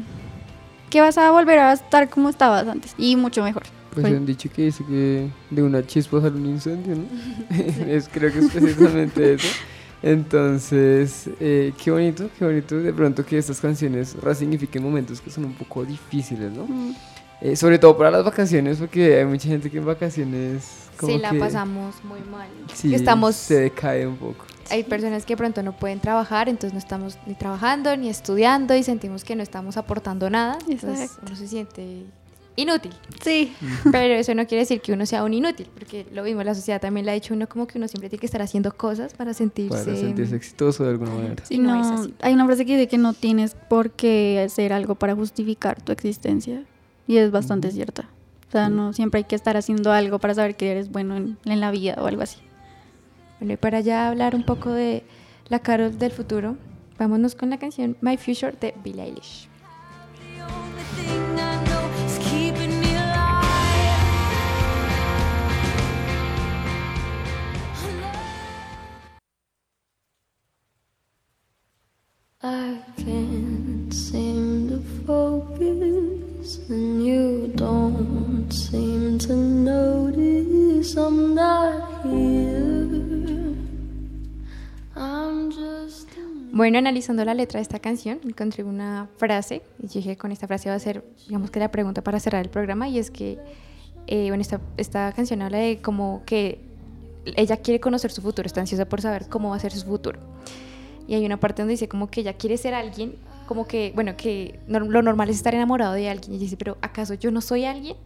[0.94, 3.64] que vas a volver a estar como estabas antes y mucho mejor.
[3.96, 7.06] Pues han dicho que dice que de una chispa sale un incendio, ¿no?
[7.88, 9.48] es, creo que es precisamente eso.
[10.04, 15.46] Entonces, eh, qué bonito, qué bonito de pronto que estas canciones resignifiquen momentos que son
[15.46, 16.68] un poco difíciles, ¿no?
[17.42, 21.18] Eh, sobre todo para las vacaciones, porque hay mucha gente que en vacaciones como Sí,
[21.18, 22.48] la que pasamos muy mal.
[22.72, 24.46] sí, Estamos se decae un poco.
[24.70, 28.84] Hay personas que pronto no pueden trabajar, entonces no estamos ni trabajando ni estudiando y
[28.84, 30.58] sentimos que no estamos aportando nada.
[30.68, 32.06] Entonces uno se siente
[32.56, 32.94] inútil.
[33.24, 33.54] Sí.
[33.92, 36.80] Pero eso no quiere decir que uno sea un inútil, porque lo mismo, la sociedad
[36.80, 39.14] también le ha dicho a uno como que uno siempre tiene que estar haciendo cosas
[39.14, 39.86] para sentirse...
[39.86, 41.46] Para sentirse exitoso de alguna manera.
[41.46, 42.14] Sí, no no, es así.
[42.22, 45.92] hay una frase que dice que no tienes por qué hacer algo para justificar tu
[45.92, 46.64] existencia.
[47.08, 48.10] Y es bastante cierta.
[48.48, 51.38] O sea, no siempre hay que estar haciendo algo para saber que eres bueno en,
[51.44, 52.38] en la vida o algo así.
[53.44, 55.04] Bueno, y para ya hablar un poco de
[55.50, 56.56] la Carol del futuro,
[56.98, 59.50] vámonos con la canción My Future de Billie Eilish.
[86.56, 90.70] Bueno, analizando la letra de esta canción, encontré una frase y dije con esta frase
[90.70, 93.40] va a ser, digamos que la pregunta para cerrar el programa y es que,
[94.06, 96.60] eh, bueno, esta, esta canción habla de como que
[97.36, 100.20] ella quiere conocer su futuro, está ansiosa por saber cómo va a ser su futuro.
[101.08, 103.16] Y hay una parte donde dice como que ella quiere ser alguien
[103.48, 107.16] como que, bueno, que lo normal es estar enamorado de alguien y dice, pero ¿acaso
[107.16, 107.98] yo no soy alguien?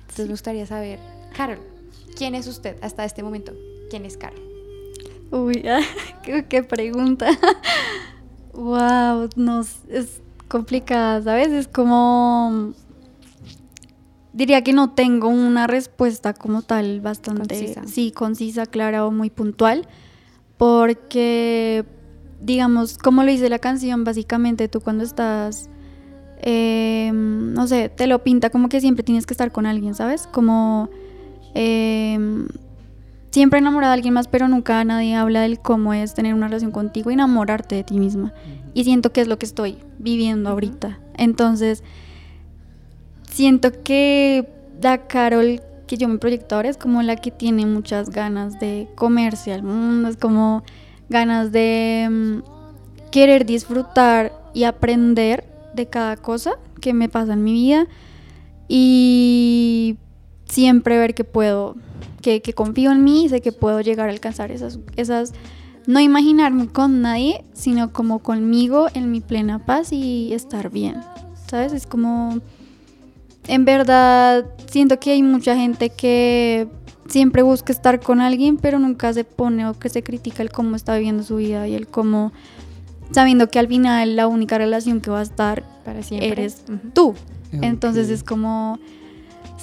[0.00, 0.98] Entonces me gustaría saber,
[1.36, 1.60] Carol,
[2.16, 3.52] ¿quién es usted hasta este momento?
[3.90, 4.45] ¿Quién es Carol?
[5.30, 5.64] Uy,
[6.48, 7.30] qué, pregunta.
[8.54, 9.28] wow,
[9.88, 11.48] es complicada, ¿sabes?
[11.48, 12.72] Es como...
[14.32, 17.86] Diría que no tengo una respuesta como tal bastante, Concisa.
[17.86, 19.88] sí, concisa, clara o muy puntual,
[20.58, 21.86] porque,
[22.42, 25.70] digamos, como lo dice la canción, básicamente tú cuando estás,
[26.42, 30.26] eh, no sé, te lo pinta como que siempre tienes que estar con alguien, ¿sabes?
[30.26, 30.90] Como...
[31.54, 32.46] em,
[33.36, 36.70] siempre enamorada de alguien más, pero nunca nadie habla del cómo es tener una relación
[36.70, 38.32] contigo y enamorarte de ti misma.
[38.72, 41.00] Y siento que es lo que estoy viviendo ahorita.
[41.18, 41.84] Entonces,
[43.30, 44.48] siento que
[44.80, 48.88] la Carol que yo me proyecto ahora es como la que tiene muchas ganas de
[48.94, 50.62] comerse al mundo, es como
[51.10, 57.52] ganas de mm, querer disfrutar y aprender de cada cosa que me pasa en mi
[57.52, 57.86] vida
[58.66, 59.98] y
[60.46, 61.76] siempre ver que puedo,
[62.26, 65.32] que, que confío en mí y sé que puedo llegar a alcanzar esas, esas,
[65.86, 70.96] no imaginarme con nadie, sino como conmigo en mi plena paz y estar bien,
[71.48, 71.72] ¿sabes?
[71.72, 72.40] Es como,
[73.46, 76.66] en verdad, siento que hay mucha gente que
[77.08, 80.74] siempre busca estar con alguien, pero nunca se pone o que se critica el cómo
[80.74, 82.32] está viviendo su vida y el cómo,
[83.12, 86.26] sabiendo que al final la única relación que va a estar Para siempre.
[86.32, 87.14] eres tú.
[87.52, 88.12] Entonces Ok.
[88.14, 88.80] es como,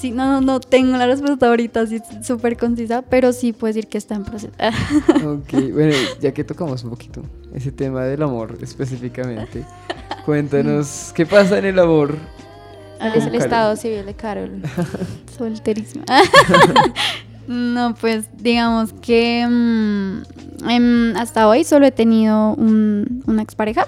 [0.03, 3.87] sí, no, no, no tengo la respuesta ahorita así súper concisa, pero sí puedo decir
[3.87, 4.53] que está en proceso.
[5.25, 7.21] Ok, bueno, ya que tocamos un poquito
[7.53, 9.65] ese tema del amor específicamente,
[10.25, 12.17] cuéntanos qué pasa en el amor.
[12.99, 13.41] ¿Cuál es el Carol.
[13.43, 14.61] estado civil de Carol?
[15.37, 16.05] Solterísima.
[17.47, 23.87] no, pues digamos que mm, em, hasta hoy solo he tenido un- una expareja.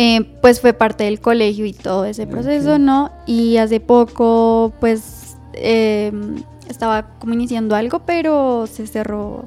[0.00, 2.78] Eh, pues fue parte del colegio y todo ese proceso.
[2.78, 3.10] ¿no?
[3.26, 6.36] Y hace poco, pues, em,
[6.68, 9.46] estaba como iniciando algo, pero se cerró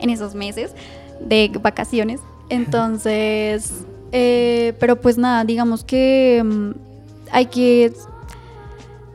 [0.00, 0.72] en esos meses
[1.20, 2.20] de vacaciones.
[2.48, 3.72] Entonces,
[4.12, 6.70] eh, pero pues nada, digamos que mm,
[7.30, 7.92] hay que...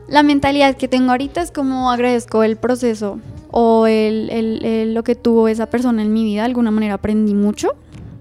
[0.08, 3.18] La mentalidad que tengo ahorita es como agradezco el proceso
[3.50, 6.42] o el, el- el- lo que tuvo esa persona en mi vida.
[6.42, 7.70] De alguna manera aprendí mucho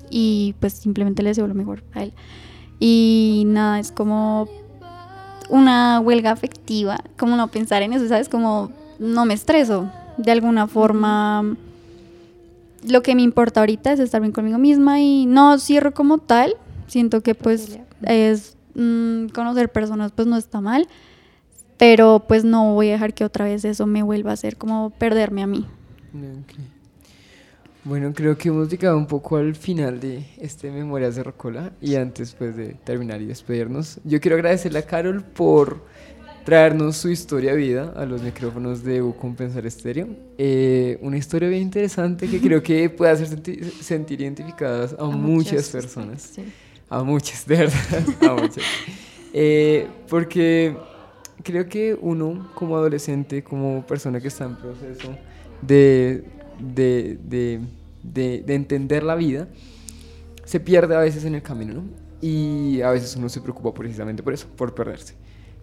[0.10, 2.14] y pues simplemente le deseo lo mejor a él.
[2.80, 4.47] Y nada, es como
[5.49, 8.30] una huelga afectiva, como no pensar en eso, ¿sabes?
[8.30, 9.91] Como no me estreso.
[10.18, 11.55] De alguna forma,
[12.88, 16.55] lo que me importa ahorita es estar bien conmigo misma y no cierro como tal.
[16.88, 20.88] Siento que pues es mm, conocer personas pues no está mal,
[21.78, 24.91] pero pues no voy a dejar que otra vez eso me vuelva a hacer como
[24.91, 25.66] perderme a mí.
[26.14, 26.79] Ok.
[27.90, 31.96] Bueno, creo que hemos llegado un poco al final de este Memorias de Rocola y
[31.96, 35.84] antes pues de terminar y despedirnos, yo quiero agradecerle a Carol por
[36.46, 40.08] traernos su historia de vida a los micrófonos de U Compensar Estéreo.
[40.38, 45.70] Eh, una historia bien interesante que creo que puede hacer senti- sentir identificadas a, muchas,
[45.70, 46.22] personas.
[46.36, 46.44] Sí.
[46.90, 48.64] A muchas, de verdad, a muchas.
[49.34, 50.78] Eh, porque
[51.42, 55.18] creo que uno como adolescente, como persona que está en proceso
[55.64, 56.24] de,
[56.60, 57.60] de, de,
[58.04, 59.47] de- de entender la vida,
[60.45, 61.84] se pierde a veces en el camino, ¿no?
[62.22, 65.14] Y a veces uno se preocupa precisamente por eso, por perderse.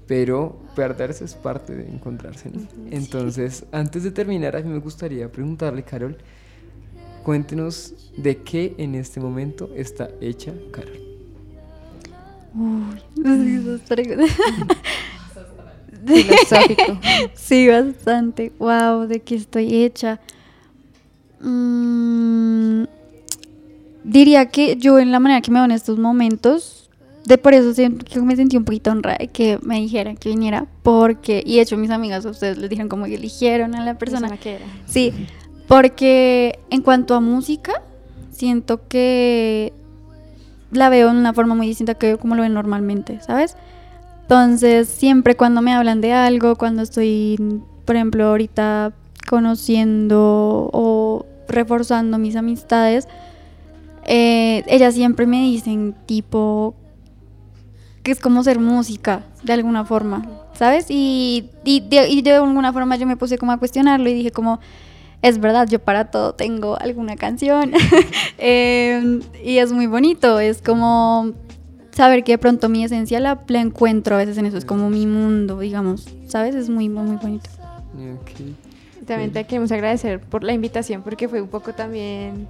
[0.07, 2.61] Pero perderse es parte de encontrarse, ¿no?
[2.91, 6.17] Entonces, antes de terminar, a mí me gustaría preguntarle, Carol,
[7.25, 11.01] cuéntenos de qué en este momento está hecha Carol.
[12.55, 13.01] Uy.
[16.07, 17.01] Filosófico.
[17.35, 18.53] Sí, bastante.
[18.59, 20.21] Wow, ¿de qué estoy hecha?
[21.41, 22.85] Mm,
[24.05, 26.89] diría que yo en la manera que me veo en estos momentos,
[27.25, 30.29] de por eso siento que me sentí un poquito honrada de que me dijeran que
[30.29, 33.85] viniera, porque, y de hecho mis amigas a ustedes les dijeron como que eligieron a
[33.85, 34.29] la persona.
[34.29, 34.67] Persona que era.
[34.87, 35.13] Sí,
[35.67, 37.83] porque en cuanto a música,
[38.31, 39.73] siento que
[40.71, 43.57] la veo en una forma muy distinta que como lo ven normalmente, ¿sabes?
[44.23, 47.37] Entonces, siempre cuando me hablan de algo, cuando estoy,
[47.85, 48.93] por ejemplo, ahorita
[49.29, 53.09] conociendo o reforzando mis amistades,
[54.05, 56.75] eh, ellas siempre me dicen tipo
[58.03, 60.25] que es como ser música, de alguna forma,
[60.55, 60.87] ¿sabes?
[60.89, 64.61] Y, de, alguna forma yo me puse como a cuestionarlo y dije como,
[65.23, 67.73] es verdad, yo para todo tengo alguna canción.
[68.39, 71.33] Eh, y es muy bonito, es como
[71.91, 75.07] saber que de pronto mi esencia la, encuentro a veces en eso, es como mi
[75.07, 76.55] mundo, digamos, ¿sabes?
[76.55, 77.49] Es muy, muy, muy bonito.
[77.95, 78.66] Ok.
[79.07, 82.47] También te queremos agradecer por la invitación porque fue un poco también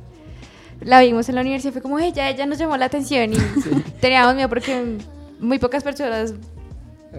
[0.80, 3.36] la vimos en la universidad, fue como, ella, ella nos llamó la atención y
[4.00, 4.96] teníamos miedo porque
[5.40, 6.34] muy pocas personas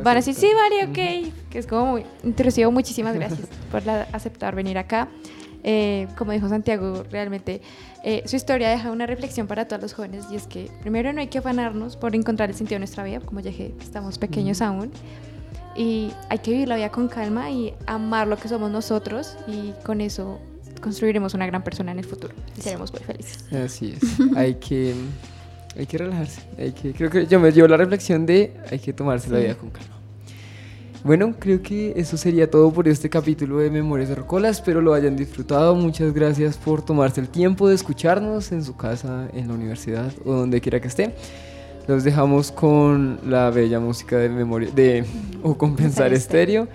[0.04, 2.72] van a decir, sí, María, ok, que es como muy intrusivo.
[2.72, 5.08] Muchísimas gracias por la- aceptar venir acá.
[5.64, 7.62] Eh, como dijo Santiago, realmente
[8.04, 11.20] eh, su historia deja una reflexión para todos los jóvenes y es que primero no
[11.20, 14.62] hay que afanarnos por encontrar el sentido de nuestra vida, como ya dije, estamos pequeños
[14.62, 14.92] aún,
[15.78, 19.74] y hay que vivir la vida con calma y amar lo que somos nosotros y
[19.84, 20.40] con eso
[20.82, 23.46] construiremos una gran persona en el futuro y seremos muy felices.
[23.54, 24.36] Así es.
[24.36, 24.94] hay que
[25.78, 26.42] hay que relajarse.
[26.58, 29.56] Hay que, creo que yo me llevo la reflexión de hay que tomarse la vida
[29.56, 29.94] con calma.
[31.04, 34.50] Bueno, creo que eso sería todo por este capítulo de Memorias de Rocola.
[34.50, 35.76] Espero lo hayan disfrutado.
[35.76, 40.34] Muchas gracias por tomarse el tiempo de escucharnos en su casa, en la universidad o
[40.34, 41.14] donde quiera que esté.
[41.88, 45.06] Los dejamos con la bella música de memoria de
[45.42, 46.68] O Compensar Estéreo.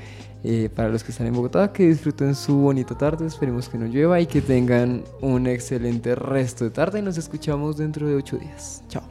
[0.44, 3.26] Eh, para los que están en Bogotá, que disfruten su bonita tarde.
[3.26, 7.00] Esperemos que no llueva y que tengan un excelente resto de tarde.
[7.00, 8.82] Nos escuchamos dentro de ocho días.
[8.88, 9.02] Chao.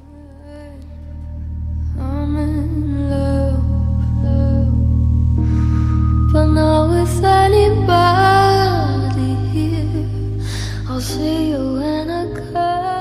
[10.90, 13.01] I'll see you in a couple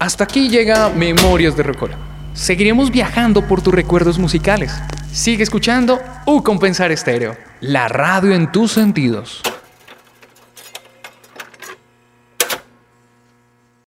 [0.00, 1.98] Hasta aquí llega Memorias de Rocola.
[2.32, 4.72] Seguiremos viajando por tus recuerdos musicales.
[5.12, 9.42] Sigue escuchando U Compensar Estéreo, la radio en tus sentidos.